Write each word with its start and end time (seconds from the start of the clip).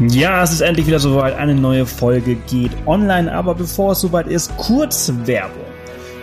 Ja, 0.00 0.42
es 0.42 0.52
ist 0.52 0.60
endlich 0.60 0.88
wieder 0.88 0.98
soweit. 0.98 1.36
Eine 1.36 1.54
neue 1.54 1.86
Folge 1.86 2.34
geht 2.34 2.72
online, 2.84 3.32
aber 3.32 3.54
bevor 3.54 3.92
es 3.92 4.00
soweit 4.00 4.26
ist, 4.26 4.56
kurz 4.56 5.12
Werbung. 5.24 5.62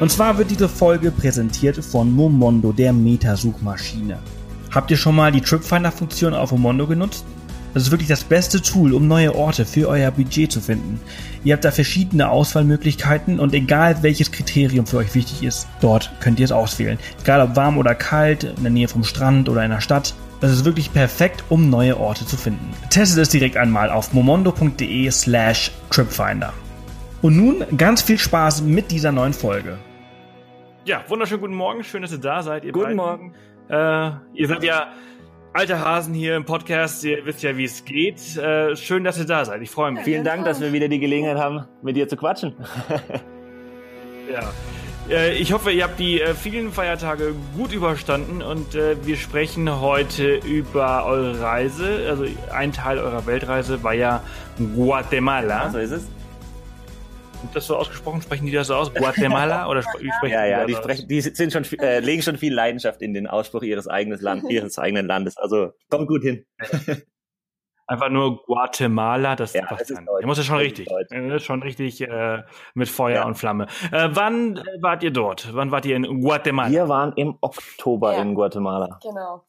Und 0.01 0.11
zwar 0.11 0.37
wird 0.37 0.51
diese 0.51 0.67
Folge 0.67 1.09
präsentiert 1.09 1.77
von 1.77 2.11
Momondo, 2.11 2.73
der 2.73 2.91
Metasuchmaschine. 2.91 4.19
Habt 4.71 4.91
ihr 4.91 4.97
schon 4.97 5.15
mal 5.15 5.31
die 5.31 5.39
Tripfinder-Funktion 5.39 6.33
auf 6.33 6.51
Momondo 6.51 6.85
genutzt? 6.85 7.23
Das 7.73 7.83
ist 7.83 7.91
wirklich 7.91 8.09
das 8.09 8.25
beste 8.25 8.61
Tool, 8.61 8.93
um 8.93 9.07
neue 9.07 9.33
Orte 9.33 9.63
für 9.63 9.87
euer 9.87 10.11
Budget 10.11 10.51
zu 10.51 10.59
finden. 10.59 10.99
Ihr 11.45 11.53
habt 11.53 11.63
da 11.63 11.71
verschiedene 11.71 12.29
Auswahlmöglichkeiten 12.29 13.39
und 13.39 13.53
egal 13.53 14.03
welches 14.03 14.33
Kriterium 14.33 14.85
für 14.85 14.97
euch 14.97 15.15
wichtig 15.15 15.43
ist, 15.43 15.69
dort 15.79 16.11
könnt 16.19 16.39
ihr 16.39 16.45
es 16.45 16.51
auswählen. 16.51 16.99
Egal 17.21 17.41
ob 17.41 17.55
warm 17.55 17.77
oder 17.77 17.95
kalt, 17.95 18.43
in 18.43 18.63
der 18.63 18.71
Nähe 18.71 18.89
vom 18.89 19.05
Strand 19.05 19.47
oder 19.47 19.63
in 19.63 19.71
der 19.71 19.79
Stadt. 19.79 20.13
Das 20.41 20.51
ist 20.51 20.65
wirklich 20.65 20.91
perfekt, 20.91 21.43
um 21.49 21.69
neue 21.69 21.99
Orte 21.99 22.25
zu 22.25 22.35
finden. 22.35 22.73
Testet 22.89 23.19
es 23.21 23.29
direkt 23.29 23.57
einmal 23.57 23.91
auf 23.91 24.11
momondo.de 24.11 25.11
slash 25.11 25.71
tripfinder. 25.91 26.51
Und 27.21 27.37
nun 27.37 27.63
ganz 27.77 28.01
viel 28.01 28.17
Spaß 28.17 28.63
mit 28.63 28.89
dieser 28.89 29.11
neuen 29.11 29.33
Folge. 29.33 29.77
Ja, 30.83 31.03
wunderschönen 31.07 31.41
guten 31.41 31.53
Morgen. 31.53 31.83
Schön, 31.83 32.01
dass 32.01 32.11
ihr 32.11 32.17
da 32.17 32.41
seid. 32.41 32.65
Ihr 32.65 32.71
guten 32.71 32.97
beiden. 32.97 32.97
Morgen. 32.97 33.35
Äh, 33.69 34.11
ihr 34.33 34.47
seid 34.47 34.63
ja 34.63 34.87
alte 35.53 35.79
Hasen 35.79 36.15
hier 36.15 36.35
im 36.35 36.45
Podcast. 36.45 37.03
Ihr 37.03 37.23
wisst 37.23 37.43
ja, 37.43 37.55
wie 37.55 37.65
es 37.65 37.85
geht. 37.85 38.35
Äh, 38.35 38.75
schön, 38.75 39.03
dass 39.03 39.19
ihr 39.19 39.25
da 39.25 39.45
seid. 39.45 39.61
Ich 39.61 39.69
freue 39.69 39.91
mich. 39.91 40.03
Vielen 40.03 40.23
Dank, 40.23 40.45
dass 40.45 40.59
wir 40.59 40.73
wieder 40.73 40.87
die 40.87 40.99
Gelegenheit 40.99 41.37
haben, 41.37 41.67
mit 41.83 41.95
dir 41.95 42.07
zu 42.07 42.17
quatschen. 42.17 42.55
ja. 44.33 44.41
Äh, 45.09 45.37
ich 45.37 45.51
hoffe, 45.53 45.71
ihr 45.71 45.83
habt 45.83 45.99
die 45.99 46.21
äh, 46.21 46.33
vielen 46.33 46.71
Feiertage 46.71 47.33
gut 47.55 47.73
überstanden 47.73 48.41
und 48.41 48.75
äh, 48.75 48.95
wir 49.05 49.17
sprechen 49.17 49.81
heute 49.81 50.35
über 50.35 51.05
eure 51.05 51.39
Reise. 51.41 52.05
Also 52.07 52.25
ein 52.53 52.71
Teil 52.71 52.99
eurer 52.99 53.25
Weltreise 53.25 53.83
war 53.83 53.93
ja 53.93 54.23
Guatemala. 54.75 55.65
Ja, 55.65 55.69
so 55.69 55.77
ist 55.79 55.91
es. 55.91 56.07
Das 57.53 57.65
so 57.65 57.75
ausgesprochen, 57.75 58.21
sprechen 58.21 58.45
die 58.45 58.51
das 58.51 58.67
so 58.67 58.75
aus? 58.75 58.93
Guatemala? 58.93 59.67
Oder 59.69 59.81
sprechen 59.81 60.11
ja, 60.31 60.45
ja, 60.45 60.65
die, 60.65 60.75
sprechen, 60.75 61.07
die 61.07 61.21
sind 61.21 61.51
schon, 61.51 61.65
äh, 61.79 61.99
legen 61.99 62.21
schon 62.21 62.37
viel 62.37 62.53
Leidenschaft 62.53 63.01
in 63.01 63.13
den 63.13 63.25
Ausspruch 63.25 63.63
ihres, 63.63 63.87
eigenes 63.87 64.21
Land, 64.21 64.43
ihres 64.49 64.77
eigenen 64.77 65.07
Landes. 65.07 65.37
Also 65.37 65.71
kommt 65.89 66.07
gut 66.07 66.21
hin. 66.21 66.45
Einfach 67.91 68.07
nur 68.07 68.41
Guatemala, 68.43 69.35
das, 69.35 69.51
ja, 69.51 69.65
passt 69.65 69.91
dann. 69.91 70.07
Muss 70.23 70.37
ja 70.37 70.45
schon 70.45 70.59
richtig. 70.59 70.87
Schon 71.39 71.61
richtig 71.61 71.99
äh, 71.99 72.41
mit 72.73 72.87
Feuer 72.87 73.15
ja. 73.15 73.25
und 73.25 73.35
Flamme. 73.35 73.67
Äh, 73.91 74.07
wann 74.13 74.55
äh, 74.55 74.63
wart 74.79 75.03
ihr 75.03 75.11
dort? 75.11 75.53
Wann 75.53 75.71
wart 75.71 75.85
ihr 75.85 75.97
in 75.97 76.21
Guatemala? 76.21 76.71
Wir 76.71 76.87
waren 76.87 77.11
im 77.17 77.37
Oktober 77.41 78.13
ja. 78.13 78.21
in 78.21 78.33
Guatemala. 78.33 78.97
Genau. 79.03 79.43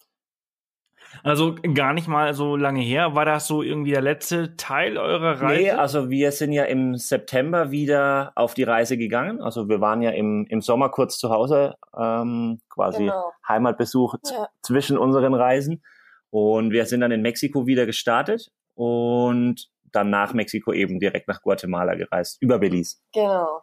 Also 1.23 1.55
gar 1.75 1.93
nicht 1.93 2.09
mal 2.09 2.35
so 2.35 2.57
lange 2.57 2.81
her. 2.81 3.15
War 3.15 3.25
das 3.25 3.47
so 3.47 3.63
irgendwie 3.63 3.93
der 3.93 4.01
letzte 4.01 4.57
Teil 4.57 4.99
eurer 4.99 5.41
Reise? 5.41 5.63
Nee, 5.63 5.71
also 5.71 6.11
wir 6.11 6.33
sind 6.33 6.51
ja 6.51 6.65
im 6.65 6.97
September 6.97 7.71
wieder 7.71 8.33
auf 8.35 8.55
die 8.55 8.65
Reise 8.65 8.97
gegangen. 8.97 9.41
Also 9.41 9.69
wir 9.69 9.81
waren 9.81 10.03
ja 10.03 10.11
im, 10.11 10.47
im 10.49 10.63
Sommer 10.63 10.89
kurz 10.89 11.17
zu 11.17 11.31
Hause, 11.31 11.77
ähm, 11.97 12.61
quasi 12.69 13.05
genau. 13.05 13.31
Heimatbesuch 13.47 14.17
ja. 14.25 14.49
zwischen 14.63 14.99
unseren 14.99 15.35
Reisen. 15.35 15.83
Und 16.33 16.73
wir 16.73 16.87
sind 16.87 17.03
dann 17.03 17.13
in 17.13 17.21
Mexiko 17.21 17.67
wieder 17.67 17.85
gestartet 17.85 18.51
und 18.75 19.69
dann 19.93 20.09
nach 20.09 20.33
Mexiko 20.33 20.73
eben 20.73 20.99
direkt 20.99 21.29
nach 21.29 21.43
Guatemala 21.43 21.95
gereist, 21.95 22.41
über 22.41 22.59
Belize. 22.59 22.97
Genau. 23.13 23.61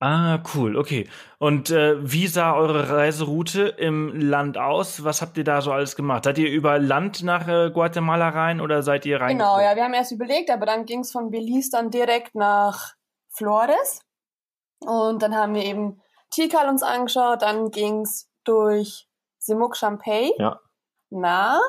Ah, 0.00 0.42
cool, 0.54 0.76
okay. 0.76 1.06
Und 1.38 1.70
äh, 1.70 1.96
wie 2.00 2.28
sah 2.28 2.54
eure 2.54 2.88
Reiseroute 2.88 3.68
im 3.68 4.18
Land 4.18 4.56
aus? 4.56 5.04
Was 5.04 5.20
habt 5.20 5.36
ihr 5.36 5.44
da 5.44 5.60
so 5.60 5.70
alles 5.70 5.96
gemacht? 5.96 6.24
Seid 6.24 6.38
ihr 6.38 6.50
über 6.50 6.78
Land 6.78 7.22
nach 7.22 7.46
äh, 7.46 7.70
Guatemala 7.70 8.30
rein 8.30 8.62
oder 8.62 8.82
seid 8.82 9.04
ihr 9.04 9.20
rein? 9.20 9.36
Genau, 9.36 9.60
ja, 9.60 9.76
wir 9.76 9.84
haben 9.84 9.94
erst 9.94 10.12
überlegt, 10.12 10.50
aber 10.50 10.64
dann 10.64 10.86
ging 10.86 11.00
es 11.00 11.12
von 11.12 11.30
Belize 11.30 11.68
dann 11.70 11.90
direkt 11.90 12.34
nach 12.34 12.94
Flores. 13.28 14.00
Und 14.80 15.22
dann 15.22 15.34
haben 15.34 15.54
wir 15.54 15.62
eben 15.64 16.00
Tikal 16.30 16.70
uns 16.70 16.82
angeschaut, 16.82 17.42
dann 17.42 17.70
ging 17.70 18.00
es 18.00 18.30
durch 18.44 19.06
Simuk 19.38 19.76
Champey. 19.76 20.32
Ja 20.38 20.58
nach 21.14 21.60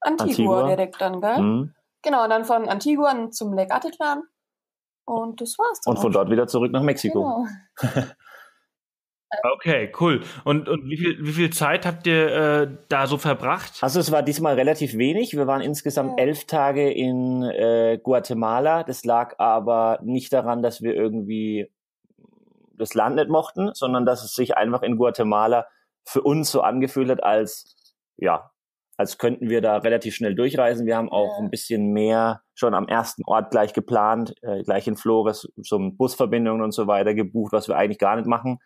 Antigua, 0.00 0.60
Antigua. 0.60 0.68
direkt 0.68 1.00
dann, 1.00 1.20
gell? 1.20 1.38
Mhm. 1.38 1.74
Genau, 2.02 2.24
und 2.24 2.30
dann 2.30 2.44
von 2.44 2.68
Antigua 2.68 3.30
zum 3.30 3.54
Lake 3.54 3.74
Atitlan. 3.74 4.22
Und 5.06 5.40
das 5.40 5.58
war's 5.58 5.80
dann. 5.80 5.94
Und 5.94 6.00
von 6.00 6.12
dort 6.12 6.30
wieder 6.30 6.46
zurück 6.46 6.72
nach 6.72 6.82
Mexiko. 6.82 7.46
Genau. 7.80 8.04
Okay, 9.42 9.92
cool. 10.00 10.22
Und, 10.44 10.68
und 10.68 10.88
wie, 10.88 10.96
viel, 10.96 11.18
wie 11.20 11.32
viel 11.32 11.50
Zeit 11.50 11.86
habt 11.86 12.06
ihr 12.06 12.28
äh, 12.28 12.68
da 12.88 13.06
so 13.06 13.18
verbracht? 13.18 13.78
Also 13.80 14.00
es 14.00 14.12
war 14.12 14.22
diesmal 14.22 14.54
relativ 14.54 14.96
wenig. 14.96 15.32
Wir 15.32 15.46
waren 15.46 15.60
insgesamt 15.60 16.18
ja. 16.18 16.24
elf 16.24 16.44
Tage 16.46 16.90
in 16.90 17.42
äh, 17.42 17.98
Guatemala. 18.02 18.84
Das 18.84 19.04
lag 19.04 19.34
aber 19.38 19.98
nicht 20.02 20.32
daran, 20.32 20.62
dass 20.62 20.82
wir 20.82 20.94
irgendwie 20.94 21.70
das 22.76 22.94
Land 22.94 23.16
nicht 23.16 23.28
mochten, 23.28 23.70
sondern 23.74 24.06
dass 24.06 24.24
es 24.24 24.34
sich 24.34 24.56
einfach 24.56 24.82
in 24.82 24.96
Guatemala 24.96 25.66
für 26.04 26.22
uns 26.22 26.50
so 26.50 26.60
angefühlt 26.60 27.10
hat, 27.10 27.22
als 27.22 27.94
ja, 28.16 28.50
als 28.96 29.18
könnten 29.18 29.48
wir 29.48 29.60
da 29.60 29.78
relativ 29.78 30.14
schnell 30.14 30.34
durchreisen. 30.34 30.86
Wir 30.86 30.96
haben 30.96 31.10
auch 31.10 31.38
ein 31.40 31.50
bisschen 31.50 31.92
mehr 31.92 32.42
schon 32.54 32.74
am 32.74 32.86
ersten 32.86 33.22
Ort 33.26 33.50
gleich 33.50 33.72
geplant, 33.72 34.34
äh, 34.42 34.62
gleich 34.62 34.86
in 34.86 34.96
Flores, 34.96 35.48
so 35.56 35.78
Busverbindungen 35.96 36.62
und 36.62 36.72
so 36.72 36.86
weiter 36.86 37.14
gebucht, 37.14 37.52
was 37.52 37.68
wir 37.68 37.76
eigentlich 37.76 37.98
gar 37.98 38.16
nicht 38.16 38.26
machen. 38.26 38.58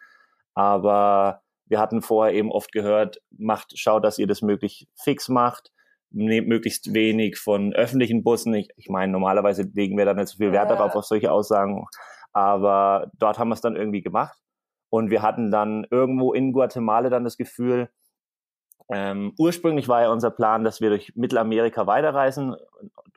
Aber 0.55 1.41
wir 1.67 1.79
hatten 1.79 2.03
vorher 2.03 2.35
eben 2.35 2.51
oft 2.51 2.73
gehört, 2.73 3.21
macht, 3.31 3.79
schaut, 3.79 4.05
dass 4.05 4.19
ihr 4.19 4.27
das 4.27 4.43
möglichst 4.43 4.87
fix 4.97 5.29
macht, 5.29 5.71
nehmt 6.11 6.49
möglichst 6.49 6.93
wenig 6.93 7.39
von 7.39 7.73
öffentlichen 7.73 8.23
Bussen. 8.23 8.55
Ich, 8.55 8.69
ich 8.77 8.89
meine, 8.89 9.13
normalerweise 9.13 9.63
legen 9.75 9.97
wir 9.97 10.05
da 10.05 10.15
nicht 10.15 10.29
so 10.29 10.37
viel 10.39 10.53
Wert 10.53 10.71
ja. 10.71 10.77
darauf, 10.77 10.95
auf 10.95 11.05
solche 11.05 11.33
Aussagen. 11.33 11.87
Aber 12.33 13.11
dort 13.19 13.39
haben 13.39 13.49
wir 13.49 13.55
es 13.55 13.61
dann 13.61 13.77
irgendwie 13.77 14.03
gemacht. 14.03 14.39
Und 14.91 15.11
wir 15.11 15.23
hatten 15.23 15.51
dann 15.51 15.87
irgendwo 15.91 16.33
in 16.33 16.53
Guatemala 16.53 17.11
dann 17.11 17.25
das 17.25 17.37
Gefühl, 17.37 17.91
ähm, 18.91 19.35
ursprünglich 19.39 19.89
war 19.89 20.03
ja 20.03 20.11
unser 20.11 20.31
Plan, 20.31 20.65
dass 20.65 20.81
wir 20.81 20.89
durch 20.89 21.13
Mittelamerika 21.15 21.87
weiterreisen, 21.87 22.57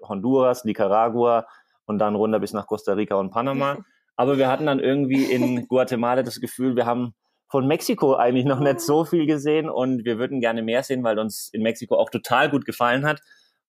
Honduras, 0.02 0.66
Nicaragua 0.66 1.48
und 1.86 2.00
dann 2.00 2.16
runter 2.16 2.40
bis 2.40 2.54
nach 2.54 2.68
Costa 2.68 2.94
Rica 2.94 3.16
und 3.16 3.32
Panama. 3.32 3.78
Aber 4.16 4.38
wir 4.38 4.50
hatten 4.50 4.66
dann 4.66 4.80
irgendwie 4.80 5.24
in 5.24 5.68
Guatemala 5.68 6.24
das 6.24 6.42
Gefühl, 6.42 6.76
wir 6.76 6.86
haben 6.86 7.14
von 7.48 7.68
Mexiko 7.68 8.16
eigentlich 8.16 8.46
noch 8.46 8.60
nicht 8.60 8.82
so 8.82 9.04
viel 9.06 9.26
gesehen 9.26 9.70
und 9.70 10.06
wir 10.06 10.18
würden 10.18 10.40
gerne 10.40 10.62
mehr 10.62 10.84
sehen, 10.84 11.04
weil 11.04 11.20
uns 11.20 11.50
in 11.52 11.64
Mexiko 11.64 11.96
auch 11.96 12.10
total 12.10 12.50
gut 12.50 12.66
gefallen 12.66 13.06
hat. 13.06 13.22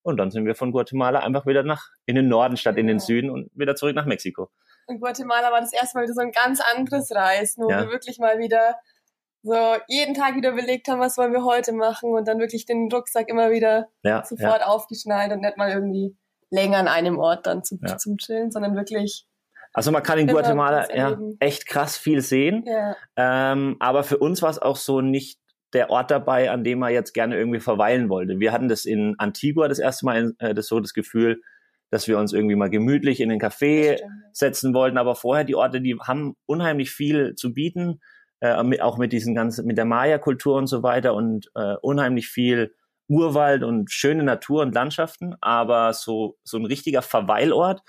Und 0.03 0.17
dann 0.17 0.33
sind 0.33 0.47
wir 0.47 0.57
von 0.57 0.73
Guatemala 0.73 1.21
einfach 1.21 1.47
wieder 1.47 1.63
nach 1.63 1.89
in 2.07 2.17
den 2.17 2.29
Norden 2.29 2.57
statt 2.57 2.77
in 2.77 2.89
den 2.89 2.99
Süden 2.99 3.31
und 3.31 3.51
wieder 3.55 3.77
zurück 3.77 3.95
nach 3.95 4.07
Mexiko. 4.07 4.51
In 4.89 4.99
Guatemala 4.99 5.53
war 5.53 5.61
das 5.61 5.73
erste 5.73 5.97
Mal 5.97 6.05
wieder 6.05 6.15
so 6.15 6.21
ein 6.21 6.33
ganz 6.33 6.61
anderes 6.61 7.15
Reisen, 7.15 7.65
wo 7.65 7.71
ja. 7.71 7.83
wir 7.83 7.91
wirklich 7.91 8.19
mal 8.19 8.39
wieder 8.39 8.77
so 9.43 9.55
jeden 9.89 10.15
Tag 10.15 10.37
wieder 10.37 10.51
überlegt 10.51 10.89
haben, 10.89 11.01
was 11.01 11.19
wollen 11.19 11.33
wir 11.33 11.45
heute 11.45 11.73
machen 11.73 12.11
und 12.11 12.29
dann 12.29 12.39
wirklich 12.39 12.65
den 12.65 12.89
Rucksack 12.93 13.29
immer 13.29 13.51
wieder 13.51 13.89
ja, 14.03 14.25
sofort 14.25 14.61
ja. 14.61 14.67
aufgeschnallt 14.67 15.33
und 15.33 15.41
nicht 15.41 15.57
mal 15.57 15.71
irgendwie 15.71 16.17
länger 16.51 16.79
an 16.79 16.89
einem 16.89 17.19
Ort 17.19 17.47
dann 17.47 17.65
zum, 17.65 17.81
ja. 17.83 17.97
zum 17.97 18.19
Chillen, 18.19 18.51
sondern 18.51 18.77
wirklich. 18.77 19.27
Also 19.73 19.91
man 19.91 20.03
kann 20.03 20.19
in 20.19 20.27
Guatemala 20.27 20.95
ja, 20.95 21.19
echt 21.41 21.67
krass 21.67 21.97
viel 21.97 22.21
sehen, 22.21 22.65
ähm, 23.17 23.77
aber 23.81 24.05
für 24.05 24.19
uns 24.19 24.43
war 24.43 24.51
es 24.51 24.61
auch 24.61 24.77
so 24.77 25.01
nicht 25.01 25.41
der 25.73 25.89
Ort 25.89 26.11
dabei, 26.11 26.51
an 26.51 26.63
dem 26.63 26.79
man 26.79 26.93
jetzt 26.93 27.15
gerne 27.15 27.37
irgendwie 27.39 27.61
verweilen 27.61 28.11
wollte. 28.11 28.39
Wir 28.39 28.53
hatten 28.53 28.69
das 28.69 28.85
in 28.85 29.15
Antigua 29.17 29.69
das 29.69 29.79
erste 29.79 30.05
Mal 30.05 30.35
äh, 30.39 30.55
das 30.55 30.67
so 30.67 30.79
das 30.79 30.93
Gefühl, 30.93 31.41
dass 31.91 32.07
wir 32.07 32.19
uns 32.19 32.35
irgendwie 32.35 32.55
mal 32.55 32.69
gemütlich 32.69 33.21
in 33.21 33.31
den 33.31 33.41
Café 33.41 33.99
setzen 34.33 34.75
wollten, 34.75 34.99
aber 34.99 35.15
vorher 35.15 35.45
die 35.45 35.55
Orte, 35.55 35.81
die 35.81 35.97
haben 36.01 36.37
unheimlich 36.47 36.91
viel 36.91 37.35
zu 37.35 37.55
bieten 37.55 38.01
äh, 38.43 38.61
mit, 38.65 38.83
auch 38.83 38.99
mit 38.99 39.13
diesen 39.13 39.37
ganzen, 39.37 39.67
mit 39.67 39.79
der 39.79 39.85
Maya-Kultur 39.85 40.57
und 40.57 40.67
so 40.67 40.83
weiter 40.83 41.15
und 41.15 41.49
äh, 41.55 41.77
unheimlich 41.81 42.27
viel 42.27 42.75
Urwald 43.09 43.63
und 43.63 43.91
schöne 43.93 44.25
Natur 44.25 44.63
und 44.63 44.75
Landschaften, 44.75 45.37
aber 45.41 45.93
so, 45.93 46.39
so 46.43 46.59
ein 46.59 46.67
richtiger 46.67 47.03
Verweilort, 47.03 47.83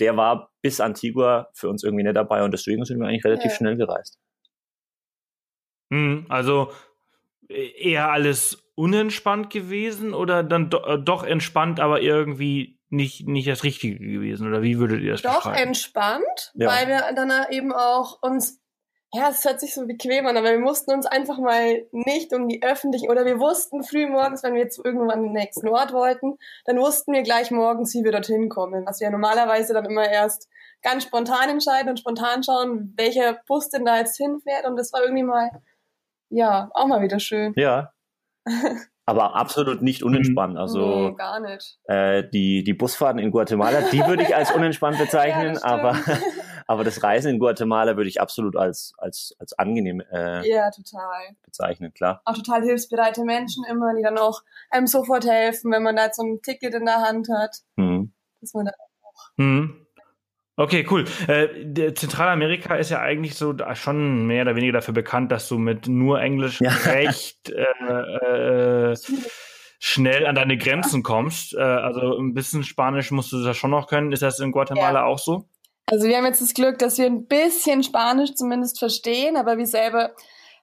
der 0.00 0.16
war 0.16 0.52
bis 0.60 0.80
Antigua 0.80 1.48
für 1.54 1.70
uns 1.70 1.82
irgendwie 1.82 2.04
nicht 2.04 2.16
dabei 2.16 2.44
und 2.44 2.52
deswegen 2.52 2.84
sind 2.84 3.00
wir 3.00 3.08
eigentlich 3.08 3.24
relativ 3.24 3.52
ja. 3.52 3.56
schnell 3.56 3.76
gereist. 3.76 4.18
Hm, 5.90 6.26
also 6.28 6.70
e-, 7.48 7.92
eher 7.92 8.10
alles 8.10 8.70
unentspannt 8.74 9.48
gewesen 9.48 10.12
oder 10.12 10.42
dann 10.42 10.68
do 10.68 10.78
äh, 10.84 10.98
doch 10.98 11.24
entspannt, 11.24 11.80
aber 11.80 12.02
irgendwie 12.02 12.78
nicht, 12.90 13.26
nicht 13.26 13.48
das 13.48 13.64
Richtige 13.64 13.98
gewesen? 13.98 14.46
Oder 14.46 14.62
wie 14.62 14.78
würdet 14.78 15.00
ihr 15.02 15.12
das 15.12 15.22
Doch 15.22 15.46
entspannt, 15.52 16.52
ja. 16.54 16.68
weil 16.68 16.88
wir 16.88 17.02
dann 17.14 17.30
eben 17.50 17.72
auch 17.72 18.22
uns 18.22 18.63
ja, 19.14 19.28
es 19.28 19.44
hört 19.44 19.60
sich 19.60 19.72
so 19.74 19.86
bequem 19.86 20.26
an, 20.26 20.36
aber 20.36 20.50
wir 20.50 20.58
mussten 20.58 20.92
uns 20.92 21.06
einfach 21.06 21.38
mal 21.38 21.86
nicht 21.92 22.32
um 22.32 22.48
die 22.48 22.64
öffentlichen, 22.64 23.08
oder 23.08 23.24
wir 23.24 23.38
wussten 23.38 23.84
früh 23.84 24.08
morgens, 24.08 24.42
wenn 24.42 24.54
wir 24.54 24.62
jetzt 24.62 24.84
irgendwann 24.84 25.22
den 25.22 25.32
nächsten 25.32 25.68
Ort 25.68 25.92
wollten, 25.92 26.36
dann 26.64 26.78
wussten 26.78 27.12
wir 27.12 27.22
gleich 27.22 27.52
morgens, 27.52 27.94
wie 27.94 28.02
wir 28.02 28.10
dorthin 28.10 28.48
kommen. 28.48 28.84
Was 28.86 29.00
wir 29.00 29.10
normalerweise 29.10 29.72
dann 29.72 29.84
immer 29.84 30.08
erst 30.08 30.48
ganz 30.82 31.04
spontan 31.04 31.48
entscheiden 31.48 31.90
und 31.90 32.00
spontan 32.00 32.42
schauen, 32.42 32.92
welcher 32.96 33.38
Bus 33.46 33.68
denn 33.70 33.84
da 33.84 33.98
jetzt 33.98 34.16
hinfährt. 34.16 34.66
Und 34.66 34.76
das 34.76 34.92
war 34.92 35.02
irgendwie 35.02 35.22
mal, 35.22 35.62
ja, 36.30 36.68
auch 36.74 36.86
mal 36.88 37.00
wieder 37.00 37.20
schön. 37.20 37.52
Ja. 37.56 37.92
aber 39.06 39.36
absolut 39.36 39.80
nicht 39.80 40.00
mhm. 40.00 40.08
unentspannt. 40.08 40.58
Also 40.58 41.10
nee, 41.10 41.14
gar 41.14 41.38
nicht. 41.38 41.78
Äh, 41.84 42.24
die, 42.30 42.64
die 42.64 42.74
Busfahrten 42.74 43.20
in 43.20 43.30
Guatemala, 43.30 43.82
die 43.92 44.04
würde 44.06 44.24
ich 44.24 44.34
als 44.34 44.50
unentspannt 44.54 44.98
bezeichnen, 44.98 45.54
ja, 45.54 45.62
aber, 45.62 45.96
aber 46.66 46.84
das 46.84 47.02
Reisen 47.02 47.30
in 47.30 47.38
Guatemala 47.38 47.96
würde 47.96 48.08
ich 48.08 48.20
absolut 48.20 48.56
als, 48.56 48.94
als, 48.98 49.34
als 49.38 49.52
angenehm 49.58 50.00
äh, 50.12 50.48
ja, 50.48 50.70
total. 50.70 51.36
bezeichnen, 51.44 51.92
klar. 51.92 52.22
Auch 52.24 52.34
total 52.34 52.62
hilfsbereite 52.62 53.24
Menschen 53.24 53.64
immer, 53.68 53.94
die 53.94 54.02
dann 54.02 54.18
auch 54.18 54.42
einem 54.70 54.86
sofort 54.86 55.26
helfen, 55.26 55.70
wenn 55.72 55.82
man 55.82 55.96
da 55.96 56.12
so 56.12 56.22
ein 56.22 56.42
Ticket 56.42 56.74
in 56.74 56.84
der 56.84 57.00
Hand 57.02 57.28
hat. 57.28 57.58
Mhm. 57.76 58.12
Dass 58.40 58.54
man 58.54 58.66
da 58.66 58.72
auch 59.02 59.28
mhm. 59.36 59.84
Okay, 60.56 60.86
cool. 60.88 61.04
Äh, 61.26 61.94
Zentralamerika 61.94 62.76
ist 62.76 62.90
ja 62.90 63.00
eigentlich 63.00 63.34
so 63.34 63.56
schon 63.74 64.26
mehr 64.26 64.42
oder 64.42 64.54
weniger 64.54 64.74
dafür 64.74 64.94
bekannt, 64.94 65.32
dass 65.32 65.48
du 65.48 65.58
mit 65.58 65.88
nur 65.88 66.20
Englisch 66.20 66.60
ja. 66.60 66.70
recht 66.84 67.50
äh, 67.50 68.92
äh, 68.92 68.96
schnell 69.80 70.26
an 70.26 70.36
deine 70.36 70.56
Grenzen 70.56 71.02
kommst. 71.02 71.54
Äh, 71.54 71.60
also 71.60 72.16
ein 72.18 72.34
bisschen 72.34 72.62
Spanisch 72.62 73.10
musst 73.10 73.32
du 73.32 73.42
das 73.42 73.56
schon 73.56 73.72
noch 73.72 73.88
können. 73.88 74.12
Ist 74.12 74.22
das 74.22 74.38
in 74.38 74.52
Guatemala 74.52 75.00
ja. 75.00 75.04
auch 75.06 75.18
so? 75.18 75.48
Also 75.86 76.06
wir 76.06 76.16
haben 76.16 76.26
jetzt 76.26 76.40
das 76.40 76.54
Glück, 76.54 76.78
dass 76.78 76.98
wir 76.98 77.06
ein 77.06 77.26
bisschen 77.26 77.82
Spanisch 77.82 78.34
zumindest 78.34 78.78
verstehen, 78.78 79.36
aber 79.36 79.58
wir 79.58 79.66
selber, 79.66 80.12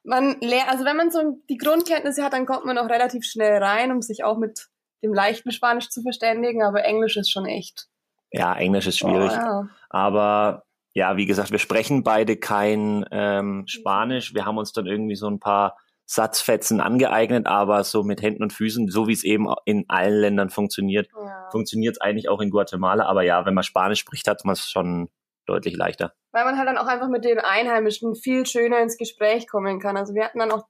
man 0.04 0.36
lernt, 0.40 0.68
also 0.68 0.84
wenn 0.84 0.96
man 0.96 1.10
so 1.10 1.38
die 1.48 1.58
Grundkenntnisse 1.58 2.24
hat, 2.24 2.32
dann 2.32 2.46
kommt 2.46 2.64
man 2.64 2.78
auch 2.78 2.88
relativ 2.88 3.24
schnell 3.24 3.62
rein, 3.62 3.92
um 3.92 4.02
sich 4.02 4.24
auch 4.24 4.38
mit 4.38 4.68
dem 5.04 5.14
leichten 5.14 5.52
Spanisch 5.52 5.90
zu 5.90 6.02
verständigen, 6.02 6.62
aber 6.62 6.84
Englisch 6.84 7.16
ist 7.16 7.30
schon 7.30 7.46
echt 7.46 7.88
ja, 8.32 8.54
Englisch 8.54 8.86
ist 8.86 8.98
schwierig. 8.98 9.30
Oh, 9.30 9.34
ja. 9.34 9.68
Aber 9.90 10.64
ja, 10.94 11.16
wie 11.16 11.26
gesagt, 11.26 11.50
wir 11.52 11.58
sprechen 11.58 12.02
beide 12.02 12.36
kein 12.36 13.04
ähm, 13.10 13.64
Spanisch. 13.66 14.34
Wir 14.34 14.46
haben 14.46 14.58
uns 14.58 14.72
dann 14.72 14.86
irgendwie 14.86 15.16
so 15.16 15.28
ein 15.28 15.38
paar 15.38 15.76
Satzfetzen 16.12 16.82
angeeignet, 16.82 17.46
aber 17.46 17.84
so 17.84 18.02
mit 18.02 18.20
Händen 18.20 18.42
und 18.42 18.52
Füßen, 18.52 18.90
so 18.90 19.08
wie 19.08 19.14
es 19.14 19.24
eben 19.24 19.46
in 19.64 19.86
allen 19.88 20.20
Ländern 20.20 20.50
funktioniert, 20.50 21.08
ja. 21.16 21.48
funktioniert 21.50 21.96
es 21.96 22.00
eigentlich 22.02 22.28
auch 22.28 22.42
in 22.42 22.50
Guatemala. 22.50 23.06
Aber 23.06 23.22
ja, 23.22 23.46
wenn 23.46 23.54
man 23.54 23.64
Spanisch 23.64 24.00
spricht, 24.00 24.28
hat 24.28 24.44
man 24.44 24.52
es 24.52 24.68
schon 24.68 25.08
deutlich 25.46 25.74
leichter. 25.74 26.12
Weil 26.32 26.44
man 26.44 26.58
halt 26.58 26.68
dann 26.68 26.76
auch 26.76 26.86
einfach 26.86 27.08
mit 27.08 27.24
den 27.24 27.38
Einheimischen 27.38 28.14
viel 28.14 28.44
schöner 28.44 28.80
ins 28.80 28.98
Gespräch 28.98 29.48
kommen 29.48 29.80
kann. 29.80 29.96
Also 29.96 30.14
wir 30.14 30.24
hatten 30.24 30.38
dann 30.38 30.52
auch 30.52 30.66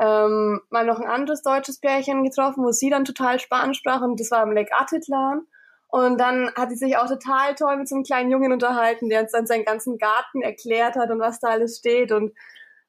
ähm, 0.00 0.60
mal 0.70 0.84
noch 0.84 0.98
ein 0.98 1.08
anderes 1.08 1.42
deutsches 1.42 1.78
Pärchen 1.78 2.24
getroffen, 2.24 2.64
wo 2.64 2.72
sie 2.72 2.90
dann 2.90 3.04
total 3.04 3.38
Spanisch 3.38 3.78
sprach 3.78 4.00
und 4.00 4.18
das 4.18 4.32
war 4.32 4.40
am 4.40 4.50
Lake 4.50 4.72
Atitlan. 4.76 5.42
Und 5.86 6.18
dann 6.18 6.50
hat 6.56 6.70
sie 6.70 6.76
sich 6.76 6.96
auch 6.96 7.06
total 7.06 7.54
toll 7.54 7.76
mit 7.76 7.88
so 7.88 7.94
einem 7.94 8.02
kleinen 8.02 8.32
Jungen 8.32 8.52
unterhalten, 8.52 9.10
der 9.10 9.22
uns 9.22 9.30
dann 9.30 9.46
seinen 9.46 9.64
ganzen 9.64 9.98
Garten 9.98 10.42
erklärt 10.42 10.96
hat 10.96 11.10
und 11.10 11.20
was 11.20 11.38
da 11.38 11.48
alles 11.48 11.78
steht. 11.78 12.10
Und 12.10 12.32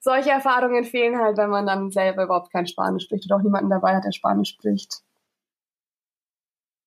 solche 0.04 0.32
Erfahrungen 0.32 0.84
fehlen 0.84 1.18
halt, 1.18 1.38
wenn 1.38 1.50
man 1.50 1.66
dann 1.66 1.90
selber 1.90 2.26
überhaupt 2.26 2.52
kein 2.52 2.68
Spanisch 2.68 3.06
spricht 3.06 3.26
oder 3.26 3.38
auch 3.38 3.44
niemanden 3.44 3.70
dabei 3.70 3.96
hat, 3.96 4.04
der 4.04 4.12
Spanisch 4.12 4.50
spricht. 4.50 5.02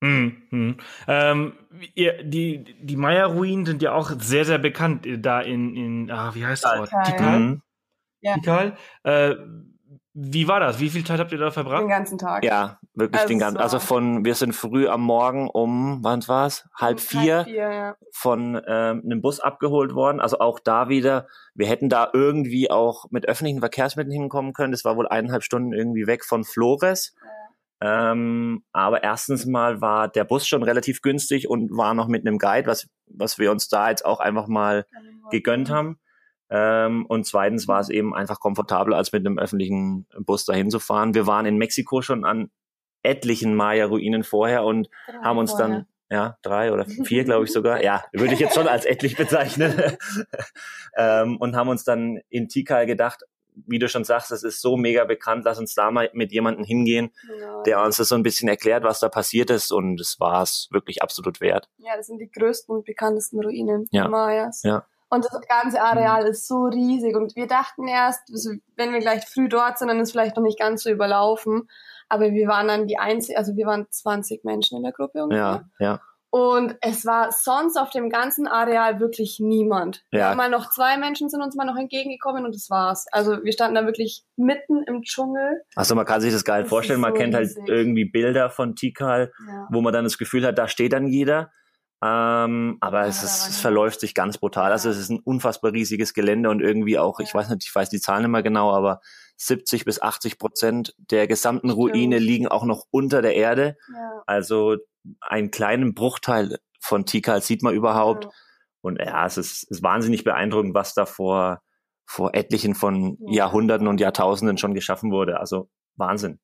Mhm. 0.03 0.77
Ähm, 1.09 1.53
ihr, 1.95 2.23
die 2.23 2.77
die 2.83 2.97
Maya-Ruinen 2.97 3.65
sind 3.65 3.81
ja 3.81 3.93
auch 3.93 4.11
sehr, 4.19 4.45
sehr 4.45 4.59
bekannt 4.59 5.09
da 5.19 5.41
in, 5.41 5.75
in 5.75 6.11
ah, 6.11 6.35
wie 6.35 6.45
heißt 6.45 6.65
das 6.65 6.79
Ort? 6.79 6.91
Tikal. 7.07 7.61
Ja. 8.21 8.35
Tikal. 8.35 8.77
Äh, 9.05 9.37
wie 10.15 10.49
war 10.49 10.61
das? 10.61 10.81
Wie 10.81 10.89
viel 10.89 11.05
Zeit 11.05 11.21
habt 11.21 11.31
ihr 11.33 11.39
da 11.39 11.51
verbracht? 11.51 11.83
Den 11.83 11.89
ganzen 11.89 12.17
Tag. 12.17 12.43
Ja, 12.43 12.79
wirklich 12.95 13.21
also 13.21 13.29
den 13.29 13.39
ganzen. 13.39 13.59
Also 13.59 13.79
von, 13.79 14.25
wir 14.25 14.35
sind 14.35 14.55
früh 14.55 14.89
am 14.89 15.03
Morgen 15.03 15.49
um, 15.49 15.99
wann 16.03 16.27
war's? 16.27 16.67
Halb 16.75 17.01
vier, 17.01 17.37
halb 17.37 17.47
vier 17.47 17.71
ja. 17.71 17.97
von 18.13 18.61
ähm, 18.67 19.03
einem 19.05 19.21
Bus 19.21 19.41
abgeholt 19.41 19.95
worden. 19.95 20.21
Also 20.21 20.39
auch 20.39 20.59
da 20.59 20.89
wieder, 20.89 21.27
wir 21.55 21.67
hätten 21.67 21.89
da 21.89 22.09
irgendwie 22.13 22.71
auch 22.71 23.05
mit 23.11 23.29
öffentlichen 23.29 23.61
Verkehrsmitteln 23.61 24.13
hinkommen 24.13 24.55
können. 24.55 24.73
Das 24.73 24.85
war 24.85 24.97
wohl 24.97 25.07
eineinhalb 25.07 25.43
Stunden 25.43 25.73
irgendwie 25.73 26.07
weg 26.07 26.25
von 26.25 26.45
Flores. 26.45 27.15
Ja. 27.23 28.13
Ähm, 28.13 28.65
aber 28.73 29.03
erstens 29.03 29.45
mal 29.45 29.83
war 29.83 30.09
der 30.09 30.25
Bus 30.25 30.49
schon 30.49 30.63
relativ 30.63 31.03
günstig 31.03 31.49
und 31.49 31.71
war 31.71 31.93
noch 31.93 32.09
mit 32.09 32.27
einem 32.27 32.39
Guide, 32.39 32.67
was, 32.67 32.89
was 33.07 33.39
wir 33.39 33.51
uns 33.51 33.69
da 33.69 33.91
jetzt 33.91 34.05
auch 34.05 34.21
einfach 34.21 34.49
mal 34.49 34.87
gegönnt 35.31 35.71
haben. 35.71 35.99
Ähm, 36.49 37.07
und 37.07 37.27
zweitens 37.27 37.67
war 37.67 37.81
es 37.81 37.89
eben 37.89 38.15
einfach 38.15 38.41
komfortabler, 38.41 38.97
als 38.97 39.13
mit 39.13 39.27
einem 39.27 39.39
öffentlichen 39.39 40.07
Bus 40.19 40.45
dahin 40.45 40.71
zu 40.71 40.79
fahren. 40.79 41.15
Wir 41.15 41.27
waren 41.27 41.47
in 41.47 41.57
Mexiko 41.57 42.03
schon 42.03 42.25
an 42.25 42.51
etlichen 43.03 43.55
Maya-Ruinen 43.55 44.25
vorher 44.25 44.65
und 44.65 44.89
drei 45.07 45.19
haben 45.23 45.39
uns 45.39 45.53
vorher. 45.53 45.69
dann, 45.69 45.87
ja, 46.11 46.39
drei 46.43 46.73
oder 46.73 46.85
vier, 47.05 47.25
glaube 47.25 47.45
ich 47.45 47.53
sogar, 47.53 47.83
ja, 47.83 48.05
würde 48.13 48.35
ich 48.35 48.41
jetzt 48.41 48.55
schon 48.55 48.69
als 48.69 48.85
etlich 48.85 49.17
bezeichnen, 49.17 49.97
ähm, 50.97 51.37
und 51.39 51.57
haben 51.57 51.69
uns 51.69 51.85
dann 51.85 52.21
in 52.29 52.49
Tikal 52.49 52.87
gedacht, 52.87 53.25
wie 53.67 53.79
du 53.79 53.89
schon 53.89 54.05
sagst, 54.05 54.31
es 54.33 54.43
ist 54.43 54.61
so 54.61 54.77
mega 54.77 55.05
bekannt, 55.05 55.45
lass 55.45 55.59
uns 55.59 55.75
da 55.75 55.91
mal 55.91 56.11
mit 56.13 56.31
jemandem 56.31 56.65
hingehen, 56.65 57.11
ja. 57.41 57.63
der 57.63 57.83
uns 57.83 57.97
das 57.97 58.09
so 58.09 58.15
ein 58.15 58.23
bisschen 58.23 58.49
erklärt, 58.49 58.85
was 58.85 59.01
da 59.01 59.09
passiert 59.09 59.51
ist 59.51 59.73
und 59.73 59.99
es 59.99 60.21
war 60.21 60.43
es 60.43 60.69
wirklich 60.71 61.03
absolut 61.03 61.41
wert. 61.41 61.71
Ja, 61.79 61.97
das 61.97 62.07
sind 62.07 62.19
die 62.19 62.31
größten 62.31 62.75
und 62.75 62.85
bekanntesten 62.85 63.41
Ruinen 63.43 63.89
ja. 63.91 64.09
Mayas. 64.09 64.63
Ja. 64.63 64.87
Und 65.09 65.25
das 65.25 65.41
ganze 65.49 65.81
Areal 65.81 66.23
mhm. 66.23 66.31
ist 66.31 66.49
so 66.49 66.65
riesig. 66.65 67.17
Und 67.17 67.37
wir 67.37 67.47
dachten 67.47 67.87
erst, 67.87 68.23
also 68.31 68.51
wenn 68.77 68.93
wir 68.93 69.01
gleich 69.01 69.25
früh 69.27 69.49
dort 69.49 69.79
sind, 69.79 69.89
dann 69.89 70.01
ist 70.01 70.13
vielleicht 70.13 70.37
noch 70.37 70.43
nicht 70.43 70.59
ganz 70.59 70.83
so 70.83 70.91
überlaufen. 70.91 71.69
Aber 72.09 72.33
wir 72.33 72.49
waren 72.49 72.69
dann 72.69 72.87
die 72.87 72.99
einzige, 72.99 73.39
also 73.39 73.57
wir 73.57 73.67
waren 73.67 73.87
20 73.91 74.45
Menschen 74.45 74.77
in 74.77 74.83
der 74.83 74.93
Gruppe 74.93 75.23
ungefähr. 75.25 75.65
Ja, 75.79 75.87
ja. 75.87 76.01
Und 76.31 76.77
es 76.83 77.07
war 77.07 77.31
sonst 77.33 77.79
auf 77.79 77.91
dem 77.91 78.11
ganzen 78.11 78.47
Areal 78.47 79.01
wirklich 79.01 79.39
niemand. 79.41 80.05
Ja. 80.11 80.35
Mal 80.35 80.51
noch 80.51 80.69
zwei 80.71 80.99
Menschen 80.99 81.31
sind 81.31 81.41
uns 81.41 81.55
mal 81.55 81.65
noch 81.65 81.79
entgegengekommen 81.79 82.45
und 82.45 82.55
das 82.55 82.69
war's. 82.69 83.07
Also 83.11 83.43
wir 83.43 83.53
standen 83.53 83.77
da 83.77 83.87
wirklich 83.87 84.25
mitten 84.37 84.83
im 84.83 85.03
Dschungel. 85.03 85.63
Also 85.77 85.95
man 85.95 86.05
kann 86.05 86.21
sich 86.21 86.35
das 86.35 86.45
geil 86.45 86.63
das 86.63 86.69
vorstellen. 86.69 87.01
Man 87.01 87.13
so 87.13 87.19
kennt 87.19 87.35
halt 87.35 87.47
riesig. 87.47 87.61
halt 87.61 87.71
irgendwie 87.71 88.05
Bilder 88.05 88.51
von 88.51 88.75
Tikal, 88.75 89.33
ja. 89.49 89.69
wo 89.71 89.81
man 89.81 89.95
dann 89.95 90.05
das 90.05 90.19
Gefühl 90.19 90.45
hat, 90.45 90.59
da 90.59 90.69
steht 90.69 90.93
dann 90.93 91.07
jeder. 91.07 91.53
Ähm, 92.03 92.77
aber 92.81 93.03
ja, 93.03 93.07
es, 93.07 93.23
ist, 93.23 93.49
es 93.49 93.61
verläuft 93.61 94.01
sich 94.01 94.15
ganz 94.15 94.39
brutal. 94.39 94.71
Also 94.71 94.91
es 94.91 94.99
ist 94.99 95.11
ein 95.11 95.21
unfassbar 95.21 95.73
riesiges 95.73 96.13
Gelände 96.13 96.51
und 96.51 96.61
irgendwie 96.61 96.99
auch, 96.99 97.19
ja. 97.19 97.25
ich 97.25 97.35
weiß 97.35 97.49
nicht, 97.51 97.65
ich 97.65 97.75
weiß 97.75 97.89
die 97.89 98.01
Zahlen 98.01 98.25
immer 98.25 98.43
genau, 98.43 98.73
aber 98.73 99.01
70 99.39 99.85
bis 99.85 100.01
80 100.01 100.39
Prozent 100.39 100.95
der 100.99 101.27
gesamten 101.27 101.69
Stimmt. 101.69 101.79
Ruine 101.79 102.19
liegen 102.19 102.49
auch 102.49 102.65
noch 102.65 102.85
unter 102.91 103.23
der 103.23 103.35
Erde. 103.35 103.77
Ja. 103.93 104.23
Also 104.27 104.77
einen 105.21 105.51
kleinen 105.51 105.95
Bruchteil 105.95 106.59
von 106.81 107.07
Tikal 107.07 107.43
sieht 107.43 107.63
man 107.63 107.75
überhaupt. 107.75 108.29
Und 108.83 109.01
ja, 109.01 109.27
es 109.27 109.37
ist, 109.37 109.65
ist 109.65 109.83
wahnsinnig 109.83 110.23
beeindruckend, 110.25 110.75
was 110.75 110.95
da 110.95 111.07
vor, 111.07 111.61
vor 112.07 112.35
etlichen 112.35 112.75
von 112.75 113.19
Jahrhunderten 113.29 113.89
und 113.89 114.01
Jahrtausenden 114.01 114.59
schon 114.59 114.75
geschaffen 114.75 115.11
wurde. 115.11 115.41
Also 115.41 115.69
Wahnsinn. 115.97 116.41